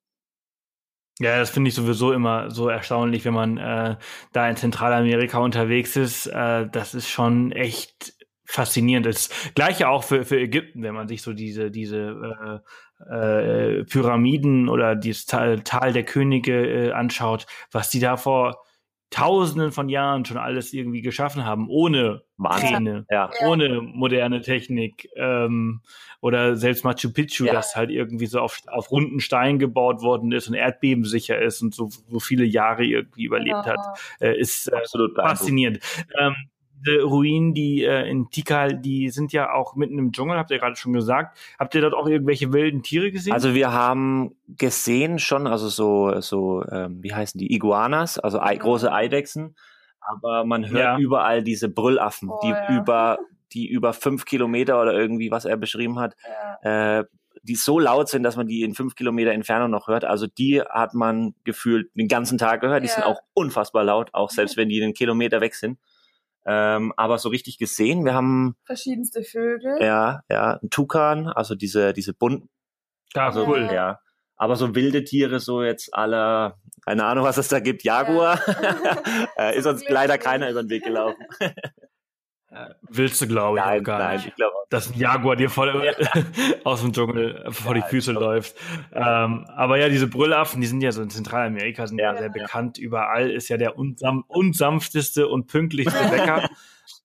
Ja, 1.23 1.39
das 1.39 1.51
finde 1.51 1.69
ich 1.69 1.75
sowieso 1.77 2.13
immer 2.13 2.51
so 2.51 2.69
erstaunlich, 2.69 3.25
wenn 3.25 3.35
man 3.35 3.57
äh, 3.57 3.97
da 4.33 4.49
in 4.49 4.57
Zentralamerika 4.57 5.39
unterwegs 5.39 5.95
ist. 5.95 6.27
Äh, 6.27 6.69
das 6.69 6.95
ist 6.95 7.09
schon 7.09 7.53
echt 7.53 8.15
faszinierend. 8.45 9.07
Das 9.07 9.31
gleiche 9.55 9.89
auch 9.89 10.03
für, 10.03 10.25
für 10.25 10.41
Ägypten, 10.41 10.83
wenn 10.83 10.95
man 10.95 11.07
sich 11.07 11.23
so 11.23 11.33
diese, 11.33 11.71
diese 11.71 12.61
äh, 13.09 13.79
äh, 13.81 13.85
Pyramiden 13.85 14.69
oder 14.69 14.97
das 14.97 15.25
Tal, 15.27 15.61
Tal 15.61 15.93
der 15.93 16.05
Könige 16.05 16.89
äh, 16.89 16.93
anschaut, 16.93 17.47
was 17.71 17.89
die 17.89 18.01
da 18.01 18.17
vor 18.17 18.65
Tausenden 19.13 19.73
von 19.73 19.91
Jahren 19.91 20.25
schon 20.25 20.39
alles 20.39 20.73
irgendwie 20.73 21.03
geschaffen 21.03 21.45
haben, 21.45 21.69
ohne 21.69 22.23
Kräne, 22.43 23.05
ja. 23.11 23.31
ohne 23.47 23.83
moderne 23.83 24.41
Technik 24.41 25.09
ähm, 25.17 25.83
oder 26.23 26.57
selbst 26.57 26.83
Machu 26.83 27.13
Picchu, 27.13 27.45
ja. 27.45 27.53
das 27.53 27.77
halt 27.77 27.91
irgendwie 27.91 28.27
so 28.27 28.41
auf, 28.41 28.61
auf 28.67 28.91
runden 28.91 29.21
Steinen 29.21 29.59
gebaut 29.59 30.01
worden 30.01 30.33
ist 30.33 30.49
und 30.49 30.55
erdbebensicher 30.55 31.41
ist 31.41 31.61
und 31.61 31.75
so, 31.75 31.91
so 32.09 32.21
viele 32.21 32.45
Jahre 32.45 32.85
irgendwie 32.85 33.25
überlebt 33.25 33.67
ja. 33.67 33.67
hat, 33.67 34.01
äh, 34.21 34.37
ist 34.37 34.73
äh, 34.73 34.77
absolut 34.77 35.15
faszinierend. 35.15 35.81
Ähm, 36.19 36.35
diese 36.85 37.03
Ruinen, 37.03 37.55
die 37.55 37.85
äh, 37.85 38.09
in 38.09 38.31
Tikal, 38.31 38.79
die 38.79 39.11
sind 39.11 39.33
ja 39.33 39.53
auch 39.53 39.77
mitten 39.77 39.99
im 39.99 40.13
Dschungel, 40.13 40.37
habt 40.37 40.51
ihr 40.51 40.59
gerade 40.59 40.77
schon 40.77 40.93
gesagt. 40.93 41.39
Habt 41.59 41.75
ihr 41.75 41.81
dort 41.81 41.95
auch 41.95 42.07
irgendwelche 42.07 42.53
wilden 42.53 42.83
Tiere 42.83 43.11
gesehen? 43.11 43.33
Also 43.33 43.55
wir 43.55 43.73
haben 43.73 44.35
gesehen 44.49 45.19
schon, 45.19 45.47
also 45.47 45.69
so, 45.69 46.21
so 46.21 46.65
ähm, 46.71 47.03
wie 47.03 47.15
heißen 47.15 47.39
die, 47.39 47.53
Iguanas, 47.55 48.19
also 48.19 48.41
Ei, 48.41 48.57
große 48.57 48.93
Eidechsen. 48.93 49.57
Aber 50.01 50.45
man 50.45 50.69
hört 50.69 50.83
ja. 50.83 50.99
überall 50.99 51.43
diese 51.43 51.69
Brüllaffen, 51.69 52.29
oh, 52.31 52.41
die 52.43 52.49
ja. 52.49 52.77
über 52.77 53.19
die 53.53 53.69
über 53.69 53.93
fünf 53.93 54.25
Kilometer 54.25 54.81
oder 54.81 54.95
irgendwie, 54.95 55.31
was 55.31 55.45
er 55.45 55.57
beschrieben 55.57 55.99
hat, 55.99 56.17
ja. 56.65 57.01
äh, 57.01 57.05
die 57.43 57.57
so 57.57 57.79
laut 57.79 58.09
sind, 58.09 58.23
dass 58.23 58.37
man 58.37 58.47
die 58.47 58.63
in 58.63 58.75
fünf 58.75 58.95
Kilometer 58.95 59.33
Entfernung 59.33 59.71
noch 59.71 59.89
hört. 59.89 60.05
Also 60.05 60.27
die 60.27 60.61
hat 60.63 60.95
man 60.95 61.35
gefühlt 61.45 61.91
den 61.95 62.09
ganzen 62.09 62.39
Tag 62.39 62.61
gehört. 62.61 62.83
Die 62.85 62.89
sind 62.89 63.05
auch 63.05 63.21
unfassbar 63.35 63.85
laut, 63.85 64.11
auch 64.13 64.31
selbst 64.31 64.57
wenn 64.57 64.69
die 64.69 64.83
einen 64.83 64.95
Kilometer 64.95 65.41
weg 65.41 65.55
sind. 65.55 65.79
Ähm, 66.45 66.93
aber 66.97 67.19
so 67.19 67.29
richtig 67.29 67.59
gesehen, 67.59 68.05
wir 68.05 68.15
haben 68.15 68.57
verschiedenste 68.65 69.23
Vögel. 69.23 69.79
Ja, 69.81 70.23
ja, 70.29 70.59
ein 70.63 70.71
Tukan, 70.71 71.29
also 71.29 71.55
diese 71.55 71.93
diese 71.93 72.15
bunten. 72.15 72.49
Ja, 73.15 73.27
also, 73.27 73.47
cool. 73.47 73.71
Ja. 73.73 74.01
Aber 74.37 74.57
so 74.57 74.75
wilde 74.75 75.05
Tiere, 75.05 75.39
so 75.39 75.63
jetzt 75.63 75.95
aller, 75.95 76.59
keine 76.85 77.05
Ahnung, 77.05 77.25
was 77.25 77.37
es 77.37 77.47
da 77.47 77.61
gibt, 77.61 77.85
Jaguar, 77.85 78.41
ja. 78.47 79.03
äh, 79.51 79.57
ist 79.57 79.67
uns 79.67 79.89
leider 79.89 80.19
keiner 80.19 80.51
über 80.51 80.63
den 80.63 80.71
Weg 80.71 80.85
gelaufen. 80.85 81.25
Willst 82.83 83.21
du, 83.21 83.27
glaube 83.27 83.59
ich, 83.59 83.65
nein, 83.65 83.83
gar 83.83 83.99
nein, 83.99 84.17
nicht. 84.17 84.29
Ich 84.29 84.35
glaub, 84.35 84.53
dass 84.69 84.91
ein 84.91 84.99
Jaguar 84.99 85.37
dir 85.37 85.49
voll 85.49 85.85
ja. 85.85 85.93
aus 86.65 86.83
dem 86.83 86.93
Dschungel 86.93 87.47
vor 87.51 87.75
ja, 87.75 87.83
die 87.83 87.89
Füße 87.89 88.13
läuft. 88.13 88.57
Ähm, 88.93 89.47
aber 89.49 89.79
ja, 89.79 89.89
diese 89.89 90.07
Brüllaffen, 90.07 90.61
die 90.61 90.67
sind 90.67 90.83
ja 90.83 90.93
so 90.93 91.03
in 91.03 91.11
Zentralamerika, 91.11 91.87
sind 91.87 91.99
ja, 91.99 92.15
sehr 92.17 92.29
bekannt. 92.29 92.79
Überall 92.79 93.31
ist 93.31 93.49
ja 93.49 93.57
der 93.57 93.79
unsam 93.79 94.25
unsanfteste 94.29 95.29
und 95.29 95.47
pünktlichste 95.47 96.05
Bäcker, 96.11 96.49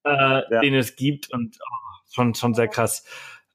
äh, 0.03 0.61
den 0.61 0.75
es 0.75 0.95
gibt. 0.95 1.31
Und 1.31 1.57
oh, 1.61 2.11
schon, 2.13 2.35
schon 2.35 2.53
sehr 2.53 2.67
krass. 2.67 3.05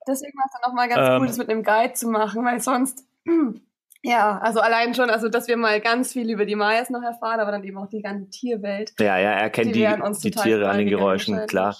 Deswegen 0.06 0.36
war 0.38 0.46
es 0.46 0.52
dann 0.60 0.70
auch 0.70 0.74
mal 0.74 0.88
ganz 0.88 1.08
ähm, 1.08 1.20
cool, 1.20 1.26
das 1.26 1.38
mit 1.38 1.50
einem 1.50 1.62
Guide 1.62 1.92
zu 1.92 2.08
machen, 2.08 2.44
weil 2.44 2.60
sonst 2.60 3.04
ja, 4.02 4.38
also 4.38 4.60
allein 4.60 4.94
schon, 4.94 5.10
also 5.10 5.28
dass 5.28 5.48
wir 5.48 5.56
mal 5.56 5.80
ganz 5.80 6.12
viel 6.12 6.30
über 6.30 6.44
die 6.44 6.56
Mayas 6.56 6.90
noch 6.90 7.02
erfahren, 7.02 7.40
aber 7.40 7.52
dann 7.52 7.64
eben 7.64 7.78
auch 7.78 7.88
die 7.88 8.02
ganze 8.02 8.28
Tierwelt. 8.30 8.92
Ja, 8.98 9.18
ja, 9.18 9.32
er 9.32 9.50
kennt 9.50 9.74
die, 9.74 9.86
die, 9.86 10.20
die 10.22 10.30
Tiere 10.30 10.68
an 10.68 10.78
den 10.78 10.88
Geräuschen, 10.88 11.46
klar. 11.46 11.76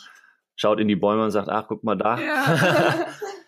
Schaut 0.55 0.79
in 0.79 0.87
die 0.87 0.97
Bäume 0.97 1.25
und 1.25 1.31
sagt, 1.31 1.49
ach, 1.49 1.67
guck 1.67 1.83
mal 1.83 1.97
da. 1.97 2.19
Ja. 2.19 3.07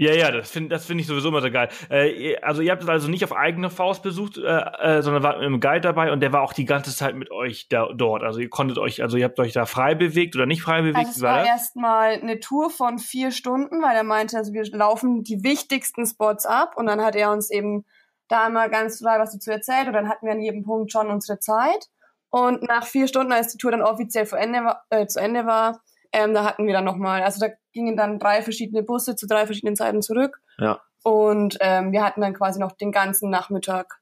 Ja, 0.00 0.14
ja, 0.14 0.30
das 0.30 0.50
finde 0.50 0.70
das 0.70 0.86
find 0.86 0.98
ich 0.98 1.06
sowieso 1.06 1.28
immer 1.28 1.42
so 1.42 1.50
geil. 1.50 1.68
Äh, 1.90 2.34
also 2.38 2.62
ihr 2.62 2.70
habt 2.70 2.82
es 2.82 2.88
also 2.88 3.08
nicht 3.08 3.22
auf 3.22 3.36
eigene 3.36 3.68
Faust 3.68 4.02
besucht, 4.02 4.38
äh, 4.38 4.40
äh, 4.40 5.02
sondern 5.02 5.22
war 5.22 5.36
mit 5.36 5.44
einem 5.44 5.60
Guide 5.60 5.82
dabei 5.82 6.10
und 6.10 6.20
der 6.20 6.32
war 6.32 6.40
auch 6.40 6.54
die 6.54 6.64
ganze 6.64 6.96
Zeit 6.96 7.14
mit 7.16 7.30
euch 7.30 7.68
da, 7.68 7.86
dort. 7.94 8.22
Also 8.22 8.40
ihr 8.40 8.48
konntet 8.48 8.78
euch, 8.78 9.02
also 9.02 9.18
ihr 9.18 9.26
habt 9.26 9.38
euch 9.38 9.52
da 9.52 9.66
frei 9.66 9.94
bewegt 9.94 10.34
oder 10.36 10.46
nicht 10.46 10.62
frei 10.62 10.80
bewegt? 10.80 10.96
Also 10.96 11.10
es 11.10 11.20
war, 11.20 11.40
war 11.40 11.46
erstmal 11.46 12.12
eine 12.12 12.40
Tour 12.40 12.70
von 12.70 12.98
vier 12.98 13.30
Stunden, 13.30 13.82
weil 13.82 13.94
er 13.94 14.02
meinte, 14.02 14.38
also 14.38 14.54
wir 14.54 14.64
laufen 14.72 15.22
die 15.22 15.44
wichtigsten 15.44 16.06
Spots 16.06 16.46
ab 16.46 16.78
und 16.78 16.86
dann 16.86 17.02
hat 17.02 17.14
er 17.14 17.30
uns 17.30 17.50
eben 17.50 17.84
da 18.28 18.46
einmal 18.46 18.70
ganz 18.70 19.00
frei 19.00 19.18
was 19.18 19.34
dazu 19.34 19.50
erzählt 19.50 19.86
und 19.86 19.92
dann 19.92 20.08
hatten 20.08 20.24
wir 20.24 20.32
an 20.32 20.40
jedem 20.40 20.64
Punkt 20.64 20.90
schon 20.90 21.08
unsere 21.08 21.40
Zeit. 21.40 21.88
Und 22.30 22.62
nach 22.62 22.86
vier 22.86 23.06
Stunden, 23.06 23.32
als 23.32 23.52
die 23.52 23.58
Tour 23.58 23.72
dann 23.72 23.82
offiziell 23.82 24.26
zu 24.26 24.36
Ende 24.36 24.60
war, 24.60 24.82
äh, 24.88 25.06
zu 25.06 25.20
Ende 25.20 25.44
war 25.44 25.82
ähm, 26.12 26.34
da 26.34 26.44
hatten 26.44 26.66
wir 26.66 26.72
dann 26.72 26.84
nochmal, 26.84 27.22
also 27.22 27.40
da 27.40 27.52
gingen 27.72 27.96
dann 27.96 28.18
drei 28.18 28.42
verschiedene 28.42 28.82
Busse 28.82 29.16
zu 29.16 29.26
drei 29.26 29.46
verschiedenen 29.46 29.76
Zeiten 29.76 30.02
zurück. 30.02 30.40
Ja. 30.58 30.80
Und 31.02 31.58
ähm, 31.60 31.92
wir 31.92 32.04
hatten 32.04 32.20
dann 32.20 32.34
quasi 32.34 32.60
noch 32.60 32.72
den 32.72 32.92
ganzen 32.92 33.30
Nachmittag. 33.30 34.00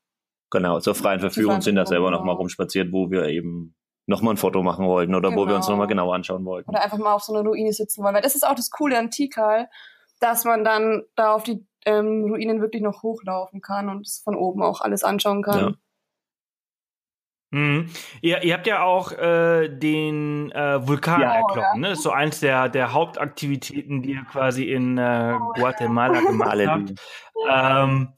Genau, 0.51 0.81
zur 0.81 0.95
freien 0.95 1.21
Verfügung 1.21 1.53
freien 1.53 1.63
sind 1.63 1.77
da 1.77 1.87
selber 1.87 2.11
nochmal 2.11 2.35
rumspaziert, 2.35 2.93
wo 2.93 3.11
wir 3.11 3.27
eben 3.27 3.75
nochmal 4.07 4.35
ein 4.35 4.39
Foto 4.39 4.63
machen 4.63 4.87
wollten 4.87 5.15
oder 5.15 5.29
genau. 5.29 5.43
wo 5.43 5.47
wir 5.47 5.55
uns 5.55 5.69
nochmal 5.69 5.87
genau. 5.87 6.05
genau 6.05 6.15
anschauen 6.15 6.45
wollten. 6.45 6.71
Oder 6.71 6.83
einfach 6.83 6.99
mal 6.99 7.13
auf 7.13 7.23
so 7.23 7.35
einer 7.35 7.47
Ruine 7.47 7.73
sitzen 7.73 8.03
wollen. 8.03 8.15
Weil 8.15 8.23
das 8.23 8.35
ist 8.35 8.47
auch 8.47 8.55
das 8.55 8.71
Coole 8.71 8.99
an 8.99 9.11
Tikal, 9.11 9.69
dass 10.19 10.45
man 10.45 10.65
dann 10.65 11.05
da 11.15 11.35
auf 11.35 11.43
die 11.43 11.67
ähm, 11.85 12.25
Ruinen 12.25 12.61
wirklich 12.61 12.83
noch 12.83 13.03
hochlaufen 13.03 13.61
kann 13.61 13.89
und 13.89 14.07
es 14.07 14.21
von 14.25 14.35
oben 14.35 14.63
auch 14.63 14.81
alles 14.81 15.05
anschauen 15.05 15.43
kann. 15.43 15.61
Ja. 15.61 15.73
Mhm. 17.51 17.91
Ihr, 18.21 18.43
ihr 18.43 18.55
habt 18.55 18.67
ja 18.67 18.83
auch 18.83 19.13
äh, 19.13 19.69
den 19.69 20.53
äh, 20.53 20.87
Vulkan 20.87 21.23
ja, 21.23 21.35
erkloppen, 21.37 21.81
ne? 21.81 21.89
Das 21.89 21.99
ist 21.99 22.05
so 22.05 22.11
eins 22.11 22.41
der, 22.41 22.69
der 22.69 22.93
Hauptaktivitäten, 22.93 24.03
die 24.03 24.13
ihr 24.13 24.25
quasi 24.31 24.65
in 24.65 24.99
äh, 24.99 25.35
Guatemala 25.55 26.21
gemacht 26.21 26.59
habt. 26.67 26.93
Ähm, 27.49 28.15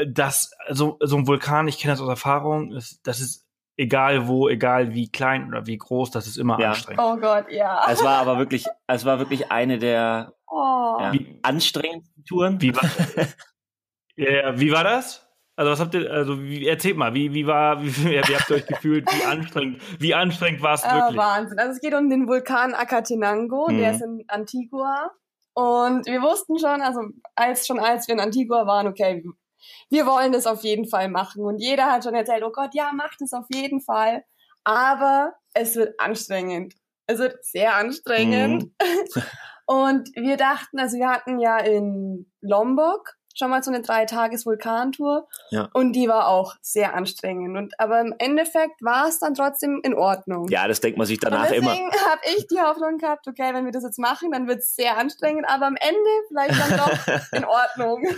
äh, 0.00 0.06
das, 0.08 0.50
so, 0.68 0.98
so 1.00 1.16
ein 1.16 1.28
Vulkan, 1.28 1.68
ich 1.68 1.78
kenne 1.78 1.92
das 1.92 2.00
aus 2.00 2.08
Erfahrung, 2.08 2.72
ist, 2.72 3.06
das 3.06 3.20
ist 3.20 3.46
egal 3.76 4.26
wo, 4.28 4.48
egal 4.48 4.94
wie 4.94 5.10
klein 5.10 5.48
oder 5.48 5.66
wie 5.66 5.78
groß, 5.78 6.10
das 6.10 6.26
ist 6.26 6.38
immer 6.38 6.58
ja. 6.60 6.70
anstrengend. 6.70 7.02
Oh 7.02 7.16
Gott, 7.16 7.50
ja. 7.50 7.86
Es 7.90 8.02
war 8.02 8.18
aber 8.18 8.38
wirklich, 8.38 8.66
es 8.86 9.04
war 9.04 9.18
wirklich 9.18 9.50
eine 9.50 9.78
der 9.78 10.34
oh. 10.46 10.96
ja, 11.00 11.12
anstrengendsten 11.42 12.24
Touren. 12.24 12.60
Wie 12.60 12.74
war, 12.74 12.82
ja, 14.16 14.58
wie 14.58 14.72
war 14.72 14.84
das? 14.84 15.28
Also 15.62 15.70
was 15.70 15.80
habt 15.80 15.94
ihr, 15.94 16.10
also 16.10 16.42
wie, 16.42 16.66
erzählt 16.66 16.96
mal, 16.96 17.14
wie, 17.14 17.32
wie 17.32 17.46
war, 17.46 17.80
wie, 17.82 17.94
wie 17.94 18.18
habt 18.18 18.50
ihr 18.50 18.56
euch 18.56 18.66
gefühlt, 18.66 19.06
wie 19.12 19.24
anstrengend, 19.24 19.80
wie 20.00 20.12
anstrengend 20.12 20.60
war 20.60 20.74
es 20.74 20.82
ah, 20.82 20.94
wirklich? 20.94 21.14
Äh, 21.14 21.18
Wahnsinn. 21.18 21.58
Also 21.58 21.72
es 21.72 21.80
geht 21.80 21.94
um 21.94 22.10
den 22.10 22.26
Vulkan 22.26 22.74
Acatenango, 22.74 23.68
mhm. 23.68 23.78
der 23.78 23.92
ist 23.92 24.02
in 24.02 24.24
Antigua. 24.26 25.12
Und 25.54 26.06
wir 26.06 26.20
wussten 26.20 26.58
schon, 26.58 26.80
also 26.80 27.00
als 27.36 27.66
schon 27.66 27.78
als 27.78 28.08
wir 28.08 28.14
in 28.14 28.20
Antigua 28.20 28.66
waren, 28.66 28.88
okay, 28.88 29.22
wir 29.88 30.06
wollen 30.06 30.32
das 30.32 30.48
auf 30.48 30.64
jeden 30.64 30.88
Fall 30.88 31.08
machen. 31.08 31.44
Und 31.44 31.58
jeder 31.58 31.92
hat 31.92 32.02
schon 32.02 32.14
erzählt, 32.14 32.42
oh 32.42 32.50
Gott, 32.50 32.74
ja, 32.74 32.90
macht 32.92 33.22
es 33.22 33.32
auf 33.32 33.46
jeden 33.52 33.80
Fall. 33.80 34.24
Aber 34.64 35.34
es 35.54 35.76
wird 35.76 36.00
anstrengend. 36.00 36.74
Es 37.06 37.18
wird 37.18 37.44
sehr 37.44 37.76
anstrengend. 37.76 38.64
Mhm. 38.64 39.22
Und 39.66 40.08
wir 40.16 40.36
dachten, 40.36 40.80
also 40.80 40.98
wir 40.98 41.08
hatten 41.08 41.38
ja 41.38 41.58
in 41.58 42.32
Lombok 42.40 43.14
schon 43.34 43.50
mal 43.50 43.62
so 43.62 43.70
eine 43.70 43.82
drei 43.82 44.04
Tages 44.04 44.46
Vulkantour 44.46 45.28
ja. 45.50 45.68
und 45.72 45.92
die 45.92 46.08
war 46.08 46.28
auch 46.28 46.54
sehr 46.60 46.94
anstrengend 46.94 47.56
und 47.56 47.78
aber 47.78 48.00
im 48.00 48.14
Endeffekt 48.18 48.82
war 48.82 49.08
es 49.08 49.18
dann 49.18 49.34
trotzdem 49.34 49.80
in 49.82 49.94
Ordnung. 49.94 50.48
Ja, 50.48 50.68
das 50.68 50.80
denkt 50.80 50.98
man 50.98 51.06
sich 51.06 51.18
danach 51.18 51.50
und 51.50 51.56
immer. 51.56 51.70
Deswegen 51.70 51.90
habe 51.90 52.20
ich 52.36 52.46
die 52.46 52.60
Hoffnung 52.60 52.98
gehabt, 52.98 53.26
okay, 53.28 53.54
wenn 53.54 53.64
wir 53.64 53.72
das 53.72 53.84
jetzt 53.84 53.98
machen, 53.98 54.30
dann 54.30 54.48
wird 54.48 54.58
es 54.58 54.74
sehr 54.74 54.98
anstrengend, 54.98 55.46
aber 55.48 55.66
am 55.66 55.76
Ende 55.76 56.10
vielleicht 56.28 56.60
dann 56.60 56.78
doch 56.78 57.32
in 57.32 57.44
Ordnung. 57.44 58.02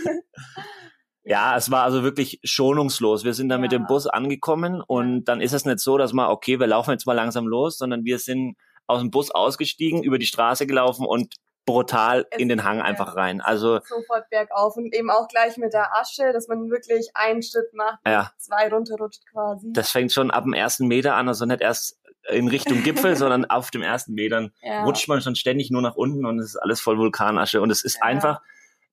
Ja, 1.27 1.57
es 1.57 1.71
war 1.71 1.81
also 1.81 2.03
wirklich 2.03 2.39
schonungslos. 2.43 3.23
Wir 3.23 3.33
sind 3.33 3.49
dann 3.49 3.59
ja. 3.59 3.63
mit 3.63 3.71
dem 3.71 3.87
Bus 3.87 4.05
angekommen 4.05 4.79
und 4.85 5.25
dann 5.25 5.41
ist 5.41 5.53
es 5.53 5.65
nicht 5.65 5.79
so, 5.79 5.97
dass 5.97 6.13
man, 6.13 6.29
okay, 6.29 6.59
wir 6.59 6.67
laufen 6.67 6.91
jetzt 6.91 7.07
mal 7.07 7.13
langsam 7.13 7.47
los, 7.47 7.79
sondern 7.79 8.05
wir 8.05 8.19
sind 8.19 8.55
aus 8.85 9.01
dem 9.01 9.09
Bus 9.09 9.31
ausgestiegen, 9.31 10.03
über 10.03 10.19
die 10.19 10.27
Straße 10.27 10.67
gelaufen 10.67 11.03
und 11.03 11.33
brutal 11.65 12.25
es 12.29 12.39
in 12.39 12.49
den 12.49 12.63
Hang 12.63 12.81
einfach 12.81 13.15
rein. 13.15 13.41
Also 13.41 13.79
sofort 13.83 14.29
bergauf 14.29 14.77
und 14.77 14.93
eben 14.93 15.09
auch 15.09 15.27
gleich 15.27 15.57
mit 15.57 15.73
der 15.73 15.95
Asche, 15.95 16.31
dass 16.31 16.47
man 16.47 16.69
wirklich 16.69 17.09
einen 17.15 17.41
Schritt 17.41 17.73
macht, 17.73 17.99
ja. 18.05 18.31
zwei 18.37 18.69
runterrutscht 18.69 19.25
quasi. 19.31 19.71
Das 19.73 19.91
fängt 19.91 20.11
schon 20.11 20.31
ab 20.31 20.43
dem 20.43 20.53
ersten 20.53 20.87
Meter 20.87 21.15
an, 21.15 21.27
also 21.27 21.45
nicht 21.45 21.61
erst 21.61 21.99
in 22.29 22.47
Richtung 22.47 22.83
Gipfel, 22.83 23.15
sondern 23.15 23.45
auf 23.45 23.71
dem 23.71 23.81
ersten 23.81 24.13
Metern 24.13 24.51
ja. 24.61 24.83
rutscht 24.83 25.07
man 25.07 25.21
schon 25.21 25.35
ständig 25.35 25.71
nur 25.71 25.81
nach 25.81 25.95
unten 25.95 26.25
und 26.25 26.39
es 26.39 26.49
ist 26.49 26.57
alles 26.57 26.81
voll 26.81 26.97
Vulkanasche 26.97 27.61
und 27.61 27.71
es 27.71 27.83
ist 27.83 27.95
ja. 27.95 28.03
einfach 28.03 28.41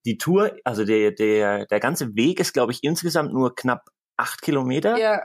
die 0.04 0.18
Tour, 0.18 0.56
also 0.64 0.84
der 0.84 1.12
der 1.12 1.66
der 1.66 1.80
ganze 1.80 2.14
Weg 2.16 2.40
ist, 2.40 2.52
glaube 2.52 2.72
ich, 2.72 2.82
insgesamt 2.82 3.32
nur 3.32 3.54
knapp 3.54 3.88
acht 4.16 4.42
Kilometer, 4.42 4.98
ja. 4.98 5.22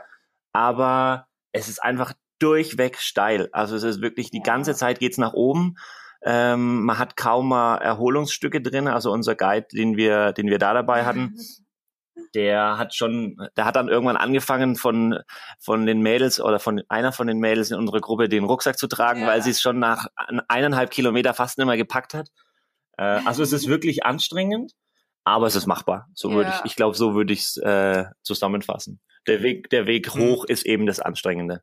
aber 0.52 1.26
es 1.52 1.68
ist 1.68 1.82
einfach 1.82 2.12
durchweg 2.38 2.98
steil. 2.98 3.48
Also 3.52 3.74
es 3.74 3.82
ist 3.82 4.00
wirklich 4.00 4.30
die 4.30 4.42
ganze 4.42 4.74
Zeit 4.74 5.00
geht's 5.00 5.18
nach 5.18 5.32
oben 5.32 5.76
ähm, 6.22 6.84
man 6.84 6.98
hat 6.98 7.16
kaum 7.16 7.48
mal 7.48 7.78
Erholungsstücke 7.78 8.60
drin. 8.60 8.88
Also 8.88 9.12
unser 9.12 9.34
Guide, 9.34 9.66
den 9.72 9.96
wir, 9.96 10.32
den 10.32 10.48
wir 10.48 10.58
da 10.58 10.74
dabei 10.74 11.04
hatten, 11.04 11.36
der 12.34 12.78
hat 12.78 12.94
schon, 12.94 13.36
der 13.56 13.64
hat 13.64 13.76
dann 13.76 13.88
irgendwann 13.88 14.16
angefangen 14.16 14.76
von 14.76 15.18
von 15.60 15.86
den 15.86 16.00
Mädels 16.00 16.40
oder 16.40 16.58
von 16.58 16.82
einer 16.88 17.12
von 17.12 17.26
den 17.26 17.38
Mädels 17.38 17.70
in 17.70 17.78
unserer 17.78 18.00
Gruppe 18.00 18.28
den 18.28 18.44
Rucksack 18.44 18.78
zu 18.78 18.88
tragen, 18.88 19.20
ja. 19.22 19.26
weil 19.28 19.42
sie 19.42 19.50
es 19.50 19.60
schon 19.60 19.78
nach 19.78 20.06
eineinhalb 20.48 20.90
Kilometer 20.90 21.34
fast 21.34 21.58
nicht 21.58 21.66
mehr 21.66 21.76
gepackt 21.76 22.14
hat. 22.14 22.28
Äh, 22.96 23.20
also 23.24 23.42
es 23.42 23.52
ist 23.52 23.68
wirklich 23.68 24.04
anstrengend, 24.04 24.72
aber 25.24 25.46
es 25.46 25.54
ist 25.54 25.66
machbar. 25.66 26.08
So 26.14 26.32
würde 26.32 26.50
ja. 26.50 26.56
ich, 26.58 26.72
ich 26.72 26.76
glaube, 26.76 26.96
so 26.96 27.14
würde 27.14 27.32
ich 27.32 27.40
es 27.40 27.56
äh, 27.58 28.06
zusammenfassen. 28.22 29.00
Der 29.26 29.42
Weg, 29.42 29.70
der 29.70 29.86
Weg 29.86 30.12
hm. 30.12 30.22
hoch 30.22 30.44
ist 30.44 30.66
eben 30.66 30.86
das 30.86 31.00
Anstrengende. 31.00 31.62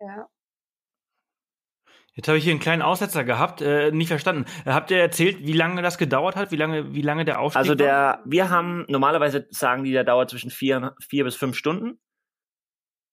Ja. 0.00 0.26
Jetzt 2.14 2.28
habe 2.28 2.36
ich 2.36 2.44
hier 2.44 2.50
einen 2.50 2.60
kleinen 2.60 2.82
Aussetzer 2.82 3.24
gehabt, 3.24 3.62
äh, 3.62 3.90
nicht 3.90 4.08
verstanden. 4.08 4.44
Habt 4.66 4.90
ihr 4.90 4.98
erzählt, 4.98 5.38
wie 5.40 5.54
lange 5.54 5.80
das 5.80 5.96
gedauert 5.96 6.36
hat? 6.36 6.50
Wie 6.50 6.56
lange, 6.56 6.92
wie 6.92 7.00
lange 7.00 7.24
der 7.24 7.40
Aufstieg 7.40 7.58
Also 7.58 7.74
der, 7.74 7.92
war? 7.92 8.22
wir 8.26 8.50
haben 8.50 8.84
normalerweise 8.88 9.46
sagen 9.50 9.84
die, 9.84 9.92
der 9.92 10.04
dauert 10.04 10.28
zwischen 10.28 10.50
vier, 10.50 10.94
vier 11.00 11.24
bis 11.24 11.36
fünf 11.36 11.56
Stunden. 11.56 11.98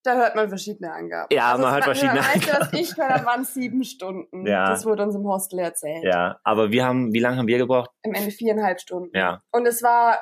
Da 0.03 0.15
hört 0.15 0.35
man 0.35 0.49
verschiedene 0.49 0.91
Angaben. 0.91 1.27
Ja, 1.31 1.51
also 1.51 1.63
man 1.63 1.73
hört 1.73 1.83
verschiedene 1.85 2.19
Angaben. 2.19 2.41
Weißt 2.41 2.53
du, 2.53 2.59
was 2.59 2.73
ich 2.73 2.95
gehört 2.95 3.25
waren 3.25 3.43
sieben 3.45 3.83
Stunden. 3.83 4.45
Ja. 4.45 4.69
Das 4.69 4.85
wurde 4.85 5.03
uns 5.03 5.15
im 5.15 5.25
Hostel 5.25 5.59
erzählt. 5.59 6.03
Ja, 6.03 6.39
aber 6.43 6.71
wir 6.71 6.85
haben, 6.85 7.13
wie 7.13 7.19
lange 7.19 7.37
haben 7.37 7.47
wir 7.47 7.57
gebraucht? 7.57 7.91
Im 8.03 8.13
Ende 8.13 8.31
viereinhalb 8.31 8.81
Stunden. 8.81 9.15
Ja. 9.17 9.43
Und 9.51 9.65
es 9.65 9.81
war 9.81 10.19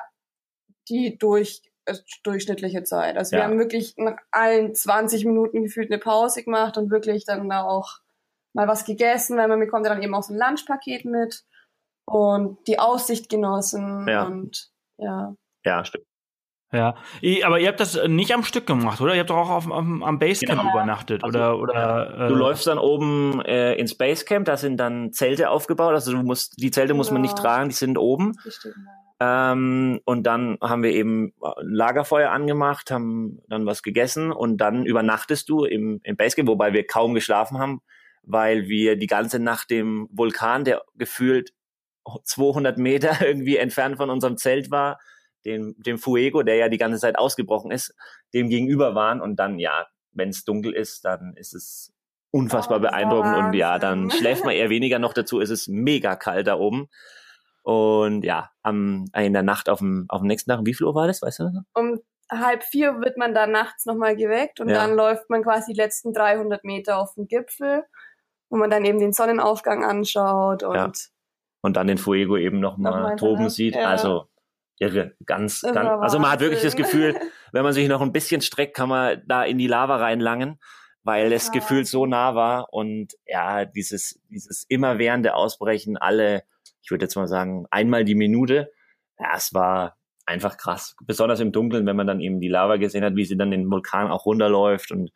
die 0.88 1.16
durch, 1.18 1.62
äh, 1.84 1.94
durchschnittliche 2.22 2.84
Zeit. 2.84 3.16
Also 3.16 3.34
ja. 3.34 3.42
wir 3.42 3.48
haben 3.48 3.58
wirklich 3.58 3.94
nach 3.96 4.16
allen 4.30 4.74
20 4.74 5.24
Minuten 5.24 5.64
gefühlt 5.64 5.90
eine 5.90 6.00
Pause 6.00 6.44
gemacht 6.44 6.76
und 6.76 6.90
wirklich 6.90 7.24
dann 7.24 7.48
da 7.48 7.62
auch 7.62 7.98
mal 8.58 8.68
was 8.68 8.84
gegessen, 8.84 9.38
weil 9.38 9.48
man 9.48 9.60
bekommt 9.60 9.86
ja 9.86 9.94
dann 9.94 10.02
eben 10.02 10.14
auch 10.14 10.22
so 10.24 10.34
ein 10.34 10.38
Lunchpaket 10.38 11.04
mit 11.04 11.44
und 12.06 12.58
die 12.66 12.78
Aussicht 12.78 13.30
genossen 13.30 14.06
ja. 14.08 14.24
und 14.24 14.70
ja. 14.98 15.34
Ja, 15.64 15.84
stimmt. 15.84 16.04
Ja, 16.70 16.96
aber 17.44 17.60
ihr 17.60 17.68
habt 17.68 17.80
das 17.80 17.98
nicht 18.08 18.34
am 18.34 18.42
Stück 18.42 18.66
gemacht, 18.66 19.00
oder? 19.00 19.14
Ihr 19.14 19.20
habt 19.20 19.30
doch 19.30 19.36
auch 19.36 19.48
auf, 19.48 19.70
auf, 19.70 19.84
am 19.84 20.18
Basecamp 20.18 20.60
genau. 20.60 20.72
übernachtet, 20.72 21.24
also, 21.24 21.38
oder? 21.38 21.58
oder 21.58 22.26
äh, 22.26 22.28
du 22.28 22.34
läufst 22.34 22.66
dann 22.66 22.78
oben 22.78 23.40
äh, 23.42 23.74
ins 23.76 23.94
Basecamp, 23.94 24.44
da 24.44 24.58
sind 24.58 24.76
dann 24.76 25.12
Zelte 25.12 25.48
aufgebaut, 25.48 25.94
also 25.94 26.12
du 26.12 26.22
musst, 26.22 26.60
die 26.60 26.70
Zelte 26.70 26.88
genau. 26.88 26.98
muss 26.98 27.10
man 27.10 27.22
nicht 27.22 27.38
tragen, 27.38 27.70
die 27.70 27.74
sind 27.74 27.96
oben. 27.96 28.34
Ähm, 29.18 30.00
und 30.04 30.24
dann 30.24 30.58
haben 30.60 30.82
wir 30.82 30.92
eben 30.92 31.32
ein 31.40 31.52
Lagerfeuer 31.74 32.30
angemacht, 32.30 32.90
haben 32.90 33.40
dann 33.48 33.64
was 33.64 33.82
gegessen 33.82 34.30
und 34.30 34.58
dann 34.58 34.84
übernachtest 34.84 35.48
du 35.48 35.64
im, 35.64 36.00
im 36.02 36.16
Basecamp, 36.16 36.48
wobei 36.48 36.74
wir 36.74 36.86
kaum 36.86 37.14
geschlafen 37.14 37.58
haben, 37.58 37.80
weil 38.28 38.68
wir 38.68 38.96
die 38.96 39.06
ganze 39.06 39.38
Nacht 39.38 39.70
dem 39.70 40.08
Vulkan, 40.12 40.64
der 40.64 40.82
gefühlt 40.94 41.52
200 42.24 42.78
Meter 42.78 43.16
irgendwie 43.26 43.56
entfernt 43.56 43.96
von 43.96 44.10
unserem 44.10 44.36
Zelt 44.36 44.70
war, 44.70 44.98
dem, 45.44 45.74
dem 45.78 45.98
Fuego, 45.98 46.42
der 46.42 46.56
ja 46.56 46.68
die 46.68 46.78
ganze 46.78 46.98
Zeit 46.98 47.18
ausgebrochen 47.18 47.70
ist, 47.70 47.94
dem 48.34 48.48
gegenüber 48.48 48.94
waren 48.94 49.20
und 49.20 49.36
dann, 49.36 49.58
ja, 49.58 49.86
wenn 50.12 50.28
es 50.28 50.44
dunkel 50.44 50.72
ist, 50.72 51.04
dann 51.04 51.34
ist 51.36 51.54
es 51.54 51.92
unfassbar 52.30 52.78
oh, 52.78 52.82
beeindruckend 52.82 53.36
und 53.36 53.54
ja, 53.54 53.78
dann 53.78 54.10
schläft 54.10 54.44
man 54.44 54.54
eher 54.54 54.68
weniger 54.68 54.98
noch 54.98 55.14
dazu. 55.14 55.40
Es 55.40 55.48
ist 55.48 55.68
mega 55.68 56.16
kalt 56.16 56.46
da 56.46 56.58
oben. 56.58 56.88
Und 57.62 58.24
ja, 58.24 58.50
am, 58.62 59.06
in 59.14 59.32
der 59.32 59.42
Nacht 59.42 59.68
auf 59.68 59.78
dem, 59.78 60.06
auf 60.08 60.20
dem 60.20 60.26
nächsten 60.26 60.50
Tag, 60.50 60.60
wie 60.64 60.74
viel 60.74 60.86
Uhr 60.86 60.94
war 60.94 61.06
das, 61.06 61.22
weißt 61.22 61.40
du? 61.40 61.62
Um 61.74 62.00
halb 62.30 62.62
vier 62.62 63.00
wird 63.00 63.16
man 63.16 63.34
dann 63.34 63.52
nachts 63.52 63.86
nochmal 63.86 64.16
geweckt 64.16 64.60
und 64.60 64.68
ja. 64.68 64.74
dann 64.74 64.94
läuft 64.94 65.30
man 65.30 65.42
quasi 65.42 65.72
die 65.72 65.80
letzten 65.80 66.12
300 66.12 66.64
Meter 66.64 66.98
auf 66.98 67.14
den 67.14 67.26
Gipfel, 67.26 67.84
wo 68.50 68.56
man 68.56 68.70
dann 68.70 68.84
eben 68.84 68.98
den 68.98 69.12
Sonnenaufgang 69.12 69.84
anschaut 69.84 70.62
und 70.62 70.74
ja. 70.74 70.92
und 71.62 71.76
dann 71.76 71.86
den 71.86 71.98
Fuego 71.98 72.36
eben 72.36 72.60
nochmal 72.60 73.02
noch 73.02 73.16
toben 73.16 73.48
sieht. 73.48 73.74
Ja. 73.74 73.88
Also 73.88 74.28
irre, 74.78 75.14
ganz, 75.26 75.62
ganz, 75.62 75.76
also 75.76 76.18
man 76.18 76.30
hat 76.30 76.40
wirklich 76.40 76.62
das 76.62 76.76
Gefühl, 76.76 77.16
wenn 77.52 77.64
man 77.64 77.72
sich 77.72 77.88
noch 77.88 78.00
ein 78.00 78.12
bisschen 78.12 78.40
streckt, 78.40 78.76
kann 78.76 78.88
man 78.88 79.22
da 79.26 79.42
in 79.44 79.58
die 79.58 79.66
Lava 79.66 79.96
reinlangen, 79.96 80.60
weil 81.02 81.32
es 81.32 81.50
gefühlt 81.50 81.86
so 81.86 82.06
nah 82.06 82.34
war 82.34 82.72
und 82.72 83.14
ja, 83.26 83.64
dieses, 83.64 84.20
dieses 84.30 84.64
immerwährende 84.68 85.34
Ausbrechen 85.34 85.96
alle, 85.96 86.44
ich 86.82 86.90
würde 86.90 87.04
jetzt 87.04 87.16
mal 87.16 87.26
sagen, 87.26 87.66
einmal 87.70 88.04
die 88.04 88.14
Minute, 88.14 88.70
ja, 89.18 89.32
es 89.34 89.52
war 89.52 89.96
einfach 90.26 90.58
krass. 90.58 90.94
Besonders 91.04 91.40
im 91.40 91.52
Dunkeln, 91.52 91.86
wenn 91.86 91.96
man 91.96 92.06
dann 92.06 92.20
eben 92.20 92.40
die 92.40 92.48
Lava 92.48 92.76
gesehen 92.76 93.04
hat, 93.04 93.16
wie 93.16 93.24
sie 93.24 93.36
dann 93.36 93.50
den 93.50 93.70
Vulkan 93.70 94.10
auch 94.10 94.26
runterläuft 94.26 94.92
und 94.92 95.10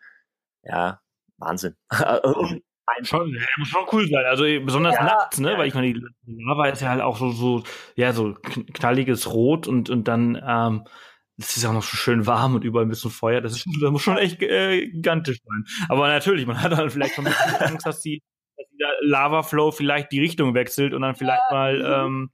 ja, 0.62 1.00
Wahnsinn. 1.36 1.76
und 2.22 2.62
Schon, 3.02 3.34
ja, 3.34 3.40
muss 3.58 3.68
schon 3.68 3.84
cool 3.92 4.08
sein. 4.08 4.24
Also 4.26 4.44
besonders 4.64 4.94
ja, 4.96 5.04
nachts, 5.04 5.38
ne? 5.38 5.52
Ja. 5.52 5.58
Weil 5.58 5.68
ich 5.68 5.74
meine, 5.74 5.92
die 5.92 6.02
Lava 6.26 6.66
ist 6.68 6.82
ja 6.82 6.88
halt 6.88 7.00
auch 7.00 7.16
so, 7.16 7.30
so, 7.30 7.62
ja, 7.94 8.12
so 8.12 8.34
knalliges 8.74 9.32
Rot 9.32 9.66
und, 9.66 9.88
und 9.88 10.08
dann, 10.08 10.40
ähm, 10.46 10.84
es 11.38 11.56
ist 11.56 11.62
ja 11.62 11.70
auch 11.70 11.74
noch 11.74 11.82
so 11.82 11.96
schön 11.96 12.26
warm 12.26 12.54
und 12.54 12.64
überall 12.64 12.84
ein 12.84 12.90
bisschen 12.90 13.10
Feuer. 13.10 13.40
Das, 13.40 13.52
ist, 13.52 13.66
das 13.80 13.90
muss 13.90 14.02
schon 14.02 14.18
echt 14.18 14.42
äh, 14.42 14.86
gigantisch 14.88 15.38
sein. 15.44 15.64
Aber 15.88 16.08
natürlich, 16.08 16.46
man 16.46 16.56
hat 16.62 16.72
dann 16.72 16.90
vielleicht 16.90 17.14
schon 17.14 17.26
ein 17.26 17.32
bisschen 17.32 17.54
Angst, 17.56 17.86
dass, 17.86 18.00
die, 18.00 18.22
dass 18.56 18.66
der 18.78 18.90
Lava-Flow 19.02 19.70
vielleicht 19.70 20.12
die 20.12 20.20
Richtung 20.20 20.54
wechselt 20.54 20.92
und 20.92 21.02
dann 21.02 21.14
vielleicht 21.14 21.42
mal 21.50 21.80
ähm, 21.84 22.30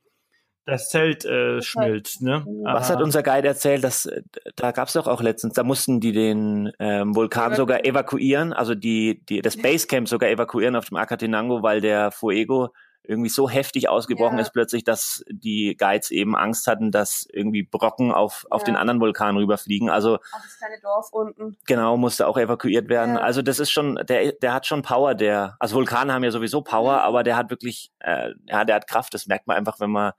das 0.69 0.91
Zelt 0.91 1.25
äh, 1.25 1.63
schmilzt. 1.63 2.21
Ne? 2.21 2.45
Was 2.65 2.91
hat 2.91 3.01
unser 3.01 3.23
Guide 3.23 3.49
erzählt? 3.49 3.83
Dass, 3.83 4.09
da 4.55 4.73
gab 4.73 4.89
es 4.89 4.95
doch 4.95 5.07
auch 5.07 5.23
letztens, 5.23 5.55
da 5.55 5.65
mussten 5.65 5.99
die 5.99 6.13
den 6.13 6.71
ähm, 6.79 7.17
Vulkan 7.17 7.55
sogar 7.55 7.87
evakuieren, 7.87 8.53
also 8.53 8.75
die, 8.75 9.25
die 9.29 9.41
das 9.41 9.57
Basecamp 9.57 10.09
sogar 10.09 10.29
evakuieren 10.29 10.77
auf 10.77 10.87
dem 10.87 10.99
Acatenango, 10.99 11.63
weil 11.63 11.81
der 11.81 12.11
Fuego 12.11 12.69
irgendwie 13.03 13.31
so 13.31 13.49
heftig 13.49 13.89
ausgebrochen 13.89 14.37
ja. 14.37 14.43
ist 14.43 14.53
plötzlich, 14.53 14.85
dass 14.85 15.25
die 15.31 15.75
Guides 15.79 16.11
eben 16.11 16.37
Angst 16.37 16.67
hatten, 16.67 16.91
dass 16.91 17.27
irgendwie 17.33 17.63
Brocken 17.63 18.13
auf, 18.13 18.45
auf 18.51 18.61
ja. 18.63 18.67
den 18.67 18.77
anderen 18.77 19.01
Vulkan 19.01 19.39
rüberfliegen. 19.39 19.89
Also 19.89 20.19
Ach, 20.35 20.43
das 20.43 20.59
kleine 20.59 20.79
Dorf 20.83 21.09
unten. 21.13 21.57
Genau, 21.67 21.97
musste 21.97 22.27
auch 22.27 22.37
evakuiert 22.37 22.91
werden. 22.91 23.15
Ja. 23.15 23.23
Also 23.23 23.41
das 23.41 23.59
ist 23.59 23.71
schon, 23.71 23.95
der, 24.07 24.33
der 24.33 24.53
hat 24.53 24.67
schon 24.67 24.83
Power, 24.83 25.15
der, 25.15 25.57
also 25.59 25.77
Vulkane 25.77 26.13
haben 26.13 26.25
ja 26.25 26.31
sowieso 26.31 26.61
Power, 26.61 27.01
aber 27.01 27.23
der 27.23 27.39
hat 27.39 27.49
wirklich, 27.49 27.91
äh, 28.01 28.33
ja, 28.45 28.67
der 28.67 28.77
hat 28.77 28.87
Kraft, 28.87 29.15
das 29.15 29.27
merkt 29.27 29.47
man 29.47 29.57
einfach, 29.57 29.81
wenn 29.81 29.91
man 29.91 30.13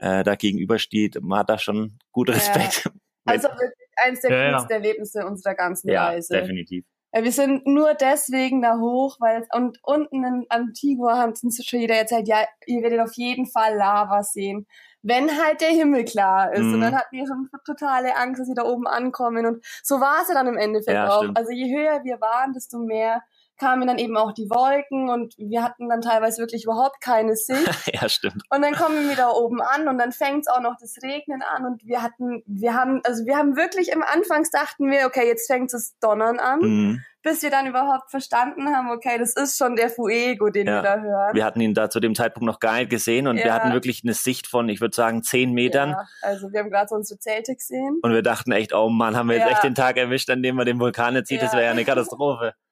äh, 0.00 0.24
da 0.24 0.34
gegenübersteht, 0.34 1.18
man 1.22 1.40
hat 1.40 1.50
da 1.50 1.58
schon 1.58 1.98
gut 2.10 2.30
Respekt. 2.30 2.84
Ja. 2.84 2.92
Also 3.26 3.48
wirklich 3.48 3.88
eins 3.96 4.20
der 4.22 4.30
ja, 4.30 4.50
coolsten 4.50 4.72
Erlebnisse 4.72 5.26
unserer 5.26 5.54
ganzen 5.54 5.90
ja, 5.90 6.06
Reise. 6.06 6.34
definitiv. 6.34 6.84
Ja, 7.12 7.24
wir 7.24 7.32
sind 7.32 7.66
nur 7.66 7.94
deswegen 7.94 8.62
da 8.62 8.78
hoch, 8.78 9.16
weil 9.20 9.46
und 9.52 9.78
unten 9.82 10.24
in 10.24 10.46
Antigua 10.48 11.18
haben 11.18 11.34
uns 11.42 11.64
schon 11.64 11.80
jeder 11.80 11.96
erzählt, 11.96 12.28
ja, 12.28 12.44
ihr 12.66 12.82
werdet 12.82 13.00
auf 13.00 13.12
jeden 13.14 13.46
Fall 13.46 13.76
Lava 13.76 14.22
sehen, 14.22 14.66
wenn 15.02 15.28
halt 15.42 15.60
der 15.60 15.70
Himmel 15.70 16.04
klar 16.04 16.52
ist. 16.52 16.62
Mhm. 16.62 16.74
Und 16.74 16.80
dann 16.82 16.94
hatten 16.94 17.16
wir 17.16 17.26
schon 17.26 17.48
totale 17.64 18.16
Angst, 18.16 18.40
dass 18.40 18.46
sie 18.46 18.54
da 18.54 18.64
oben 18.64 18.86
ankommen. 18.86 19.44
Und 19.44 19.64
so 19.82 20.00
war 20.00 20.22
es 20.22 20.28
ja 20.28 20.34
dann 20.34 20.46
im 20.46 20.56
Endeffekt 20.56 20.94
ja, 20.94 21.10
auch. 21.10 21.22
Stimmt. 21.22 21.36
Also 21.36 21.50
je 21.50 21.74
höher 21.74 22.04
wir 22.04 22.20
waren, 22.20 22.52
desto 22.52 22.78
mehr 22.78 23.22
kamen 23.60 23.86
dann 23.86 23.98
eben 23.98 24.16
auch 24.16 24.32
die 24.32 24.48
Wolken 24.48 25.10
und 25.10 25.34
wir 25.36 25.62
hatten 25.62 25.88
dann 25.88 26.00
teilweise 26.00 26.40
wirklich 26.40 26.64
überhaupt 26.64 27.00
keine 27.00 27.36
Sicht. 27.36 27.68
ja, 27.92 28.08
stimmt. 28.08 28.42
Und 28.48 28.62
dann 28.62 28.74
kommen 28.74 29.08
wir 29.08 29.16
da 29.16 29.28
oben 29.28 29.60
an 29.60 29.86
und 29.86 29.98
dann 29.98 30.12
fängt 30.12 30.40
es 30.40 30.48
auch 30.48 30.60
noch 30.60 30.76
das 30.80 30.96
Regnen 31.02 31.42
an 31.42 31.66
und 31.66 31.84
wir 31.84 32.02
hatten, 32.02 32.42
wir 32.46 32.74
haben, 32.74 33.00
also 33.04 33.26
wir 33.26 33.36
haben 33.36 33.56
wirklich 33.56 33.92
im 33.92 34.02
Anfangs 34.02 34.50
dachten 34.50 34.90
wir, 34.90 35.06
okay, 35.06 35.26
jetzt 35.26 35.46
fängt 35.46 35.72
es 35.74 35.96
Donnern 36.00 36.38
an. 36.38 36.60
Mhm. 36.60 37.04
Bis 37.22 37.42
wir 37.42 37.50
dann 37.50 37.66
überhaupt 37.66 38.10
verstanden 38.10 38.74
haben, 38.74 38.90
okay, 38.90 39.18
das 39.18 39.36
ist 39.36 39.58
schon 39.58 39.76
der 39.76 39.90
Fuego, 39.90 40.48
den 40.48 40.66
ja. 40.66 40.76
wir 40.76 40.82
da 40.82 41.00
hören. 41.00 41.34
Wir 41.34 41.44
hatten 41.44 41.60
ihn 41.60 41.74
da 41.74 41.90
zu 41.90 42.00
dem 42.00 42.14
Zeitpunkt 42.14 42.46
noch 42.46 42.60
gar 42.60 42.78
nicht 42.78 42.88
gesehen 42.88 43.26
und 43.26 43.36
ja. 43.36 43.44
wir 43.44 43.52
hatten 43.52 43.74
wirklich 43.74 44.00
eine 44.02 44.14
Sicht 44.14 44.46
von, 44.46 44.70
ich 44.70 44.80
würde 44.80 44.96
sagen, 44.96 45.22
zehn 45.22 45.52
Metern. 45.52 45.90
Ja, 45.90 46.06
also 46.22 46.50
wir 46.50 46.60
haben 46.60 46.70
gerade 46.70 46.88
so 46.88 46.94
unsere 46.94 47.20
Zelte 47.20 47.54
gesehen. 47.54 47.98
Und 48.00 48.12
wir 48.12 48.22
dachten 48.22 48.52
echt, 48.52 48.72
oh 48.72 48.88
Mann, 48.88 49.16
haben 49.16 49.28
wir 49.28 49.36
jetzt 49.36 49.50
echt 49.50 49.64
den 49.64 49.74
Tag 49.74 49.98
erwischt, 49.98 50.30
an 50.30 50.42
dem 50.42 50.56
wir 50.56 50.64
den 50.64 50.80
Vulkan 50.80 51.14
jetzt 51.14 51.28
sieht, 51.28 51.42
das 51.42 51.52
wäre 51.52 51.64
ja 51.64 51.70
eine 51.72 51.84
Katastrophe 51.84 52.54